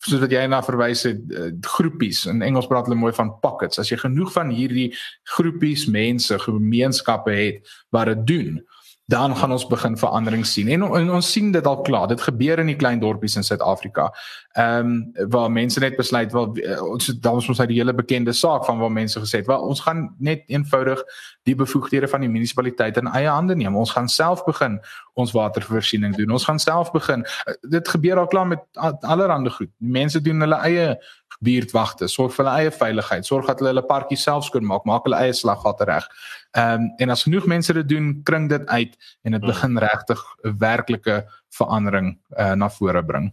soos 0.00 0.22
wat 0.22 0.32
jy 0.32 0.46
na 0.48 0.62
verwys 0.64 1.04
het 1.04 1.20
uh, 1.36 1.50
groepies 1.76 2.24
in 2.30 2.40
Engels 2.44 2.68
praat 2.70 2.88
hulle 2.88 2.98
mooi 2.98 3.12
van 3.16 3.34
pockets. 3.42 3.80
As 3.82 3.90
jy 3.92 3.98
genoeg 4.00 4.32
van 4.32 4.52
hierdie 4.54 4.88
groepies 5.36 5.86
mense, 5.92 6.38
gemeenskappe 6.40 7.34
het 7.36 7.74
wat 7.92 8.08
dit 8.14 8.26
doen, 8.32 8.62
dan 9.10 9.36
gaan 9.36 9.52
ons 9.52 9.66
begin 9.66 9.96
verandering 9.98 10.46
sien. 10.46 10.68
En, 10.68 10.82
en 10.82 11.10
ons 11.10 11.32
sien 11.32 11.50
dit 11.52 11.66
al 11.66 11.80
klaar. 11.86 12.06
Dit 12.08 12.20
gebeur 12.22 12.62
in 12.62 12.70
die 12.70 12.76
klein 12.78 13.00
dorpies 13.02 13.36
in 13.36 13.46
Suid-Afrika. 13.46 14.10
Ehm 14.52 14.92
um, 14.92 15.28
waar 15.32 15.50
mense 15.50 15.80
net 15.80 15.96
besluit 15.96 16.32
wel 16.32 16.54
eh, 16.62 16.78
ons 16.82 17.06
dan 17.06 17.40
ons 17.40 17.60
uit 17.60 17.68
die 17.68 17.78
hele 17.78 17.94
bekende 17.94 18.32
saak 18.32 18.64
van 18.64 18.78
waar 18.78 18.92
mense 18.92 19.20
gesê 19.20 19.42
het, 19.42 19.46
"Wel, 19.46 19.66
ons 19.66 19.80
gaan 19.80 20.14
net 20.18 20.42
eenvoudig 20.46 21.02
die 21.42 21.54
bevoegdhede 21.54 22.08
van 22.08 22.20
die 22.20 22.30
munisipaliteit 22.30 22.96
in 22.96 23.06
eie 23.06 23.28
hande 23.28 23.56
neem. 23.56 23.76
Ons 23.76 23.90
gaan 23.96 24.08
self 24.08 24.44
begin 24.44 24.78
ons 25.14 25.32
watervoorsiening 25.32 26.16
doen. 26.16 26.30
Ons 26.30 26.44
gaan 26.44 26.58
self 26.58 26.92
begin. 26.92 27.24
Eh, 27.44 27.54
dit 27.70 27.88
gebeur 27.88 28.18
al 28.18 28.26
klaar 28.26 28.46
met 28.46 28.60
allerlei 29.00 29.50
goed. 29.50 29.70
Mense 29.78 30.20
doen 30.20 30.40
hulle 30.40 30.60
eie 30.66 30.98
buurtwagte, 31.44 32.08
sorg 32.08 32.34
vir 32.34 32.44
hulle 32.44 32.56
eie 32.60 32.72
veiligheid, 32.74 33.26
sorg 33.26 33.48
dat 33.48 33.60
hulle 33.60 33.72
hulle 33.72 33.84
parkie 33.88 34.18
self 34.20 34.44
skoon 34.48 34.66
maak, 34.68 34.84
maak 34.88 35.06
hulle 35.08 35.20
eie 35.20 35.36
slaggate 35.36 35.88
reg. 35.88 36.08
Ehm 36.56 36.86
um, 36.86 36.88
en 37.00 37.14
as 37.14 37.24
genoeg 37.24 37.46
mense 37.48 37.72
dit 37.72 37.88
doen, 37.88 38.12
kring 38.24 38.48
dit 38.50 38.66
uit 38.68 38.96
en 39.24 39.32
dit 39.32 39.40
hmm. 39.40 39.50
begin 39.52 39.78
regtig 39.78 40.24
'n 40.44 40.56
werklike 40.58 41.24
verandering 41.56 42.18
uh, 42.38 42.52
na 42.54 42.68
vore 42.68 43.04
bring. 43.04 43.32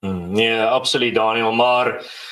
Mm, 0.00 0.32
nee, 0.32 0.62
absoluut 0.62 1.14
Daniel, 1.14 1.52
maar 1.52 1.90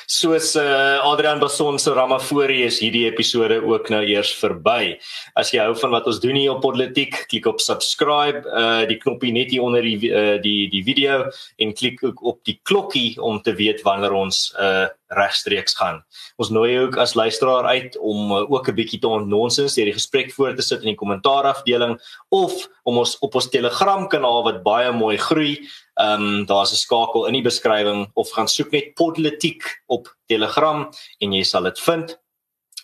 soos 0.09 0.55
uh, 0.57 0.97
Adrian 1.05 1.37
Bason 1.39 1.77
se 1.79 1.91
Ramafori 1.93 2.63
is 2.65 2.79
hierdie 2.81 3.03
episode 3.05 3.59
ook 3.61 3.91
nou 3.93 3.99
eers 4.09 4.31
verby. 4.39 4.95
As 5.37 5.51
jy 5.53 5.61
hou 5.61 5.75
van 5.77 5.93
wat 5.93 6.09
ons 6.09 6.17
doen 6.23 6.39
hier 6.39 6.55
op 6.55 6.63
Politiek, 6.65 7.13
klik 7.29 7.45
op 7.45 7.61
subscribe, 7.61 8.41
uh 8.49 8.87
die 8.89 8.97
knoppie 8.97 9.29
net 9.35 9.53
hier 9.53 9.67
onder 9.67 9.85
die 9.85 10.09
uh, 10.09 10.39
die 10.41 10.65
die 10.73 10.81
video 10.87 11.27
en 11.61 11.75
klik 11.77 12.01
ook 12.01 12.23
op 12.31 12.39
die 12.49 12.57
klokkie 12.65 13.11
om 13.21 13.37
te 13.45 13.53
weet 13.53 13.85
wanneer 13.85 14.17
ons 14.17 14.47
uh 14.57 14.87
regstreeks 15.09 15.73
gaan. 15.77 16.03
Ons 16.37 16.51
nooi 16.53 16.75
ook 16.79 16.97
as 17.01 17.15
luisteraar 17.17 17.65
uit 17.69 17.97
om 17.97 18.31
uh, 18.31 18.43
ook 18.51 18.69
'n 18.69 18.77
bietjie 18.77 18.99
te 18.99 19.07
ontnonsens 19.07 19.73
deur 19.73 19.89
die 19.89 19.97
gesprek 19.97 20.33
voor 20.33 20.55
te 20.55 20.61
sit 20.61 20.81
in 20.81 20.93
die 20.93 21.01
kommentaarafdeling 21.01 21.97
of 22.29 22.67
om 22.83 22.97
ons 22.97 23.17
op 23.19 23.35
ons 23.35 23.49
Telegram 23.49 24.07
kanaal 24.07 24.43
wat 24.43 24.63
baie 24.63 24.91
mooi 24.91 25.17
groei. 25.17 25.67
Ehm 25.99 26.23
um, 26.23 26.45
daar's 26.45 26.71
'n 26.71 26.75
skakel 26.75 27.25
in 27.27 27.33
die 27.33 27.41
beskrywing 27.41 28.09
of 28.13 28.31
gaan 28.31 28.47
soek 28.47 28.71
net 28.71 28.93
Politiek 28.93 29.63
op 29.87 30.15
Telegram 30.25 30.89
en 31.19 31.33
jy 31.33 31.43
sal 31.43 31.63
dit 31.63 31.79
vind. 31.79 32.19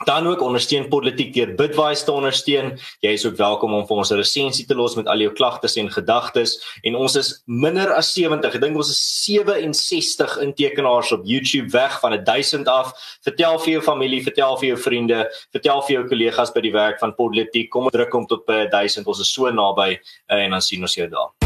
Dan 0.04 0.28
ook 0.28 0.42
ondersteun 0.42 0.88
politiek 0.88 1.34
deur 1.34 1.54
Bitwise 1.56 2.04
te 2.04 2.12
ondersteun. 2.12 2.80
Jy 3.00 3.10
is 3.10 3.26
ook 3.26 3.38
welkom 3.38 3.74
om 3.74 3.86
vir 3.88 3.98
ons 3.98 4.12
'n 4.12 4.16
resensie 4.16 4.66
te 4.66 4.76
los 4.76 4.96
met 4.96 5.08
al 5.08 5.18
jou 5.18 5.32
klagtes 5.34 5.76
en 5.76 5.92
gedagtes 5.92 6.80
en 6.84 6.96
ons 6.96 7.16
is 7.16 7.42
minder 7.46 7.94
as 7.94 8.14
70. 8.14 8.56
Ek 8.56 8.62
dink 8.62 8.76
ons 8.76 8.90
is 8.90 9.24
67 9.24 10.38
intekenaars 10.38 11.12
op 11.12 11.22
YouTube 11.24 11.70
weg 11.72 12.00
van 12.00 12.24
1000 12.24 12.68
af. 12.68 12.92
Vertel 13.24 13.60
vir 13.60 13.72
jou 13.72 13.82
familie, 13.82 14.24
vertel 14.24 14.58
vir 14.58 14.68
jou 14.68 14.78
vriende, 14.78 15.32
vertel 15.52 15.82
vir 15.82 15.96
jou 15.96 16.08
kollegas 16.08 16.52
by 16.52 16.62
die 16.62 16.74
werk 16.74 17.00
van 17.00 17.16
politiek. 17.16 17.70
Kom 17.70 17.90
druk 17.90 18.14
om 18.14 18.28
tot 18.28 18.46
by 18.46 18.68
1000. 18.68 19.08
Ons 19.08 19.20
is 19.20 19.32
so 19.32 19.50
naby 19.50 20.00
eh, 20.28 20.44
en 20.44 20.52
dan 20.52 20.62
sien 20.62 20.82
ons 20.82 20.96
jou 20.96 21.08
daar. 21.08 21.45